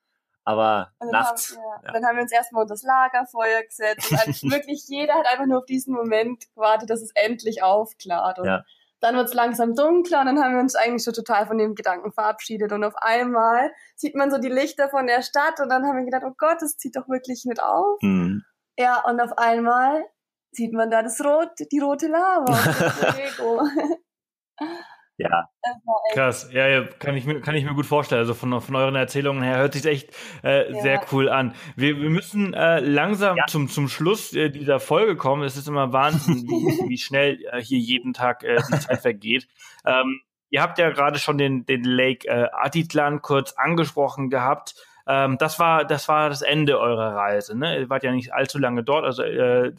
aber 0.49 0.91
nachts. 1.11 1.55
Haben, 1.55 1.63
ja. 1.63 1.81
Ja. 1.85 1.93
Dann 1.93 2.07
haben 2.07 2.17
wir 2.17 2.23
uns 2.23 2.33
erstmal 2.33 2.63
unter 2.63 2.73
das 2.73 2.83
Lagerfeuer 2.83 3.63
gesetzt. 3.65 4.11
Und 4.11 4.43
wirklich 4.51 4.85
jeder 4.89 5.13
hat 5.13 5.27
einfach 5.27 5.45
nur 5.45 5.59
auf 5.59 5.67
diesen 5.67 5.93
Moment 5.93 6.43
gewartet, 6.55 6.89
dass 6.89 7.03
es 7.03 7.11
endlich 7.15 7.63
aufklart. 7.63 8.39
Und 8.39 8.47
ja. 8.47 8.65
dann 9.01 9.15
wird 9.15 9.29
es 9.29 9.35
langsam 9.35 9.75
dunkler 9.75 10.21
und 10.21 10.27
dann 10.27 10.43
haben 10.43 10.55
wir 10.55 10.61
uns 10.61 10.75
eigentlich 10.75 11.05
schon 11.05 11.13
total 11.13 11.47
von 11.47 11.59
dem 11.59 11.75
Gedanken 11.75 12.13
verabschiedet. 12.13 12.73
Und 12.73 12.83
auf 12.83 12.97
einmal 12.97 13.73
sieht 13.95 14.15
man 14.15 14.31
so 14.31 14.39
die 14.39 14.49
Lichter 14.49 14.89
von 14.89 15.07
der 15.07 15.21
Stadt 15.21 15.61
und 15.61 15.69
dann 15.69 15.87
haben 15.87 15.99
wir 15.99 16.07
gedacht, 16.07 16.25
oh 16.27 16.35
Gott, 16.39 16.63
das 16.63 16.79
zieht 16.79 16.97
doch 16.97 17.11
wirklich 17.11 17.45
nicht 17.45 17.63
auf. 17.63 17.99
Mhm. 18.01 18.43
Ja, 18.79 19.05
und 19.05 19.21
auf 19.21 19.37
einmal 19.37 20.03
sieht 20.53 20.73
man 20.73 20.91
da 20.91 21.03
das 21.03 21.23
Rot, 21.23 21.51
die 21.71 21.79
rote 21.79 22.07
Lava. 22.09 22.57
Ja. 25.19 25.49
Krass, 26.13 26.49
ja, 26.53 26.69
ja, 26.69 26.85
kann 26.85 27.17
ich 27.17 27.27
mir, 27.27 27.41
kann 27.41 27.57
ich 27.57 27.65
mir 27.65 27.75
gut 27.75 27.87
vorstellen. 27.87 28.21
Also 28.21 28.35
von, 28.35 28.61
von 28.61 28.77
euren 28.77 28.95
Erzählungen 28.95 29.43
her 29.43 29.59
hört 29.59 29.75
sich 29.75 29.85
echt 29.85 30.11
äh, 30.45 30.73
ja. 30.73 30.81
sehr 30.81 31.01
cool 31.11 31.29
an. 31.29 31.55
Wir, 31.75 32.01
wir 32.01 32.09
müssen 32.09 32.55
äh, 32.55 32.79
langsam 32.79 33.37
ja. 33.37 33.47
zum, 33.49 33.69
zum 33.69 33.89
Schluss 33.89 34.33
äh, 34.33 34.49
dieser 34.49 34.79
Folge 34.79 35.17
kommen. 35.17 35.43
Es 35.43 35.57
ist 35.57 35.67
immer 35.67 35.93
Wahnsinn, 35.93 36.45
wie, 36.45 36.89
wie 36.89 36.99
schnell 36.99 37.45
äh, 37.51 37.61
hier 37.61 37.81
jeden 37.81 38.15
Tag 38.15 38.45
äh, 38.45 38.61
die 38.71 38.79
Zeit 38.79 39.01
vergeht. 39.01 39.49
Ähm, 39.85 40.21
ihr 40.51 40.63
habt 40.63 40.79
ja 40.79 40.91
gerade 40.91 41.19
schon 41.19 41.37
den, 41.37 41.67
den 41.67 41.83
Lake 41.83 42.29
äh, 42.29 42.47
Atitlan 42.53 43.21
kurz 43.21 43.55
angesprochen 43.55 44.31
gehabt. 44.31 44.77
Ähm, 45.09 45.37
das 45.39 45.59
war 45.59 45.85
das 45.85 46.07
war 46.09 46.29
das 46.29 46.43
Ende 46.43 46.79
eurer 46.79 47.17
Reise. 47.17 47.59
Ne? 47.59 47.81
Ihr 47.81 47.91
wart 47.91 48.05
ja 48.05 48.13
nicht 48.13 48.33
allzu 48.33 48.59
lange 48.59 48.85
dort. 48.85 49.05
Also 49.05 49.25
äh, 49.25 49.73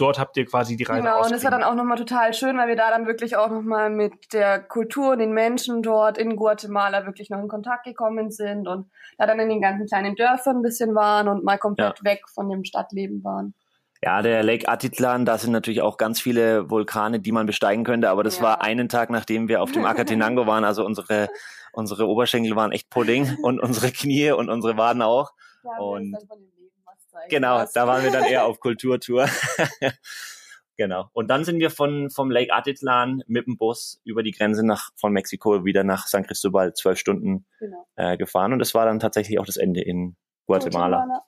dort 0.00 0.18
habt 0.18 0.36
ihr 0.36 0.46
quasi 0.46 0.76
die 0.76 0.84
Reise 0.84 1.02
Genau, 1.02 1.24
und 1.24 1.32
es 1.32 1.44
war 1.44 1.50
dann 1.50 1.62
auch 1.62 1.74
nochmal 1.74 1.98
total 1.98 2.32
schön, 2.32 2.56
weil 2.56 2.68
wir 2.68 2.76
da 2.76 2.90
dann 2.90 3.06
wirklich 3.06 3.36
auch 3.36 3.50
nochmal 3.50 3.90
mit 3.90 4.32
der 4.32 4.60
Kultur 4.60 5.12
und 5.12 5.18
den 5.18 5.32
Menschen 5.32 5.82
dort 5.82 6.18
in 6.18 6.36
Guatemala 6.36 7.06
wirklich 7.06 7.30
noch 7.30 7.40
in 7.40 7.48
Kontakt 7.48 7.84
gekommen 7.84 8.30
sind 8.30 8.66
und 8.66 8.90
da 9.18 9.26
dann 9.26 9.40
in 9.40 9.48
den 9.48 9.60
ganzen 9.60 9.86
kleinen 9.86 10.16
Dörfern 10.16 10.56
ein 10.56 10.62
bisschen 10.62 10.94
waren 10.94 11.28
und 11.28 11.44
mal 11.44 11.58
komplett 11.58 11.98
ja. 11.98 12.04
weg 12.04 12.22
von 12.32 12.48
dem 12.48 12.64
Stadtleben 12.64 13.22
waren. 13.22 13.54
Ja, 14.02 14.22
der 14.22 14.42
Lake 14.42 14.66
Atitlan, 14.66 15.26
da 15.26 15.36
sind 15.36 15.52
natürlich 15.52 15.82
auch 15.82 15.98
ganz 15.98 16.20
viele 16.20 16.70
Vulkane, 16.70 17.20
die 17.20 17.32
man 17.32 17.44
besteigen 17.44 17.84
könnte, 17.84 18.08
aber 18.08 18.22
das 18.24 18.38
ja. 18.38 18.44
war 18.44 18.62
einen 18.62 18.88
Tag, 18.88 19.10
nachdem 19.10 19.48
wir 19.48 19.62
auf 19.62 19.72
dem 19.72 19.84
Acatenango 19.84 20.46
waren, 20.46 20.64
also 20.64 20.86
unsere, 20.86 21.28
unsere 21.72 22.08
Oberschenkel 22.08 22.56
waren 22.56 22.72
echt 22.72 22.88
Pudding 22.88 23.36
und 23.42 23.60
unsere 23.60 23.92
Knie 23.92 24.30
und 24.30 24.48
unsere 24.48 24.78
Waden 24.78 25.02
auch. 25.02 25.32
Ja, 25.64 25.78
und 25.78 26.16
Genau, 27.28 27.64
da 27.72 27.86
waren 27.86 28.02
wir 28.02 28.10
dann 28.10 28.24
eher 28.24 28.44
auf 28.46 28.60
Kulturtour. 28.60 29.28
genau. 30.76 31.08
Und 31.12 31.28
dann 31.28 31.44
sind 31.44 31.60
wir 31.60 31.70
von, 31.70 32.10
vom 32.10 32.30
Lake 32.30 32.52
Atitlan 32.52 33.22
mit 33.26 33.46
dem 33.46 33.56
Bus 33.56 34.00
über 34.04 34.22
die 34.22 34.32
Grenze 34.32 34.64
nach, 34.64 34.90
von 34.96 35.12
Mexiko 35.12 35.64
wieder 35.64 35.84
nach 35.84 36.06
San 36.06 36.24
Cristobal 36.24 36.72
zwölf 36.74 36.98
Stunden 36.98 37.46
genau. 37.58 37.86
äh, 37.96 38.16
gefahren. 38.16 38.52
Und 38.52 38.58
das 38.58 38.74
war 38.74 38.86
dann 38.86 38.98
tatsächlich 39.00 39.38
auch 39.38 39.46
das 39.46 39.56
Ende 39.56 39.80
in 39.80 40.16
Guatemala. 40.46 40.98
Guatemala. 40.98 41.24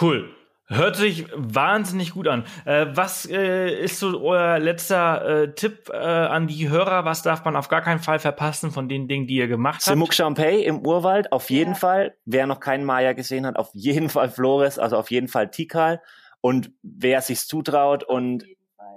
Cool. 0.00 0.45
Hört 0.68 0.96
sich 0.96 1.26
wahnsinnig 1.32 2.12
gut 2.12 2.26
an. 2.26 2.44
Äh, 2.64 2.86
was 2.90 3.24
äh, 3.24 3.70
ist 3.70 4.00
so 4.00 4.20
euer 4.20 4.58
letzter 4.58 5.42
äh, 5.42 5.54
Tipp 5.54 5.90
äh, 5.92 5.96
an 5.96 6.48
die 6.48 6.68
Hörer? 6.68 7.04
Was 7.04 7.22
darf 7.22 7.44
man 7.44 7.54
auf 7.54 7.68
gar 7.68 7.82
keinen 7.82 8.00
Fall 8.00 8.18
verpassen 8.18 8.72
von 8.72 8.88
den 8.88 9.06
Dingen, 9.06 9.28
die 9.28 9.36
ihr 9.36 9.46
gemacht 9.46 9.76
habt? 9.76 9.84
Simuk 9.84 10.12
Champey 10.12 10.64
im 10.64 10.84
Urwald, 10.84 11.30
auf 11.30 11.50
jeden 11.50 11.74
ja. 11.74 11.78
Fall. 11.78 12.16
Wer 12.24 12.48
noch 12.48 12.58
keinen 12.58 12.84
Maya 12.84 13.12
gesehen 13.12 13.46
hat, 13.46 13.56
auf 13.56 13.70
jeden 13.74 14.08
Fall 14.08 14.28
Flores, 14.28 14.80
also 14.80 14.96
auf 14.96 15.10
jeden 15.12 15.28
Fall 15.28 15.50
Tikal. 15.50 16.02
Und 16.40 16.72
wer 16.82 17.20
sich 17.20 17.46
zutraut 17.46 18.02
und 18.02 18.44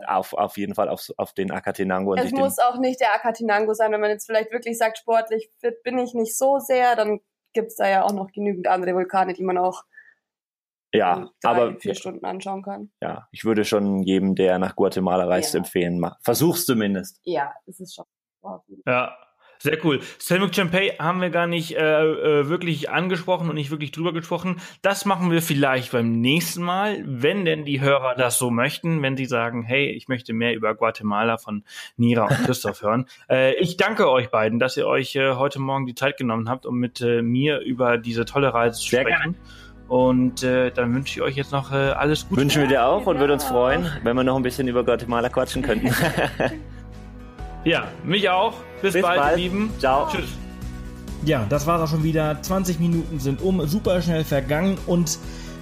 auf, 0.07 0.33
auf 0.33 0.57
jeden 0.57 0.73
Fall 0.73 0.89
auf, 0.89 1.11
auf 1.17 1.33
den 1.33 1.51
Akatenango. 1.51 2.15
Es 2.15 2.31
muss 2.31 2.57
auch 2.57 2.79
nicht 2.79 2.99
der 2.99 3.13
Akatenango 3.13 3.73
sein, 3.73 3.91
wenn 3.91 4.01
man 4.01 4.09
jetzt 4.09 4.25
vielleicht 4.25 4.51
wirklich 4.51 4.77
sagt, 4.77 4.97
sportlich 4.97 5.51
fit 5.59 5.83
bin 5.83 5.99
ich 5.99 6.13
nicht 6.15 6.35
so 6.35 6.57
sehr, 6.57 6.95
dann 6.95 7.19
gibt's 7.53 7.75
da 7.75 7.87
ja 7.87 8.03
auch 8.03 8.13
noch 8.13 8.31
genügend 8.31 8.67
andere 8.67 8.93
Vulkane, 8.93 9.33
die 9.33 9.43
man 9.43 9.57
auch 9.57 9.83
ja, 10.93 11.29
drei, 11.41 11.49
aber 11.49 11.79
vier 11.79 11.95
Stunden 11.95 12.25
anschauen 12.25 12.63
kann. 12.63 12.91
Ja, 13.01 13.27
ich 13.31 13.45
würde 13.45 13.65
schon 13.65 14.03
jedem, 14.03 14.35
der 14.35 14.59
nach 14.59 14.75
Guatemala 14.75 15.25
reist, 15.25 15.53
ja. 15.53 15.59
empfehlen. 15.59 16.03
Versuch's 16.21 16.65
zumindest. 16.65 17.21
Ja, 17.23 17.53
es 17.65 17.79
ist 17.79 17.95
schon. 17.95 18.05
Ja, 18.85 19.15
Sehr 19.61 19.77
cool. 19.83 19.99
Selmuk 20.19 20.55
Champay 20.55 20.91
haben 20.99 21.19
wir 21.19 21.31
gar 21.31 21.45
nicht 21.45 21.75
äh, 21.75 22.05
äh, 22.05 22.47
wirklich 22.47 22.89
angesprochen 22.89 23.49
und 23.49 23.55
nicht 23.55 23.71
wirklich 23.71 23.91
drüber 23.91 24.13
gesprochen. 24.13 24.61
Das 24.81 25.03
machen 25.03 25.31
wir 25.31 25.41
vielleicht 25.41 25.91
beim 25.91 26.21
nächsten 26.21 26.63
Mal, 26.63 27.03
wenn 27.05 27.43
denn 27.43 27.65
die 27.65 27.81
Hörer 27.81 28.15
das 28.15 28.37
so 28.37 28.51
möchten, 28.51 29.01
wenn 29.01 29.17
sie 29.17 29.25
sagen, 29.25 29.63
hey, 29.63 29.89
ich 29.89 30.07
möchte 30.07 30.31
mehr 30.31 30.55
über 30.55 30.75
Guatemala 30.75 31.37
von 31.37 31.65
Nira 31.97 32.23
und 32.23 32.45
Christoph 32.45 32.81
hören. 32.83 33.05
Äh, 33.29 33.55
ich 33.55 33.75
danke 33.75 34.09
euch 34.09 34.29
beiden, 34.31 34.59
dass 34.59 34.77
ihr 34.77 34.87
euch 34.87 35.17
äh, 35.17 35.33
heute 35.33 35.59
Morgen 35.59 35.85
die 35.85 35.95
Zeit 35.95 36.15
genommen 36.15 36.49
habt, 36.49 36.65
um 36.65 36.77
mit 36.77 37.01
äh, 37.01 37.21
mir 37.21 37.59
über 37.59 37.97
diese 37.97 38.23
tolle 38.23 38.53
Reise 38.53 38.79
zu 38.79 38.89
Sehr 38.89 39.01
sprechen. 39.01 39.35
Gerne. 39.35 39.68
Und 39.89 40.43
äh, 40.43 40.71
dann 40.71 40.93
wünsche 40.93 41.19
ich 41.19 41.21
euch 41.21 41.35
jetzt 41.35 41.51
noch 41.51 41.71
äh, 41.71 41.75
alles 41.75 42.29
Gute. 42.29 42.41
Wünschen 42.41 42.61
wir 42.61 42.69
dir 42.69 42.85
auch 42.85 43.05
und 43.05 43.19
würde 43.19 43.33
uns 43.33 43.43
freuen, 43.43 43.85
wenn 44.03 44.15
wir 44.15 44.23
noch 44.23 44.37
ein 44.37 44.43
bisschen 44.43 44.67
über 44.67 44.83
Guatemala 44.83 45.29
quatschen 45.29 45.61
könnten. 45.61 45.93
Ja, 47.65 47.87
mich 48.03 48.29
auch. 48.29 48.53
Bis, 48.81 48.93
Bis 48.93 49.01
bald, 49.01 49.19
bald, 49.19 49.37
Lieben. 49.37 49.69
Ciao. 49.79 50.07
Tschüss. 50.09 50.29
Ja, 51.25 51.45
das 51.49 51.67
war's 51.67 51.81
auch 51.81 51.93
schon 51.93 52.03
wieder. 52.03 52.41
20 52.41 52.79
Minuten 52.79 53.19
sind 53.19 53.41
um, 53.41 53.65
super 53.67 54.01
schnell 54.01 54.23
vergangen 54.23 54.77
und 54.87 55.19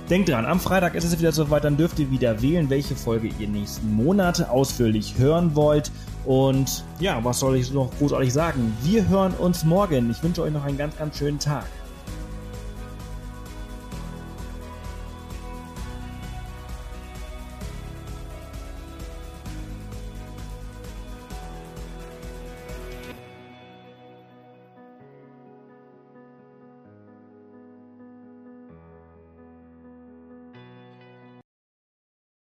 denkt 0.09 0.29
dran, 0.29 0.45
am 0.45 0.59
Freitag 0.59 0.95
ist 0.95 1.03
es 1.03 1.17
wieder 1.17 1.31
soweit, 1.31 1.63
dann 1.63 1.75
dürft 1.75 1.97
ihr 1.99 2.11
wieder 2.11 2.41
wählen, 2.41 2.69
welche 2.69 2.95
Folge 2.95 3.29
ihr 3.39 3.47
nächsten 3.47 3.93
Monate 3.95 4.49
ausführlich 4.51 5.15
hören 5.17 5.55
wollt. 5.55 5.91
Und 6.25 6.83
ja, 6.99 7.19
was 7.23 7.39
soll 7.39 7.55
ich 7.55 7.73
noch 7.73 7.89
großartig 7.97 8.31
sagen? 8.31 8.77
Wir 8.83 9.07
hören 9.07 9.33
uns 9.33 9.63
morgen. 9.63 10.11
Ich 10.11 10.21
wünsche 10.21 10.43
euch 10.43 10.53
noch 10.53 10.65
einen 10.65 10.77
ganz, 10.77 10.97
ganz 10.97 11.17
schönen 11.17 11.39
Tag. 11.39 11.65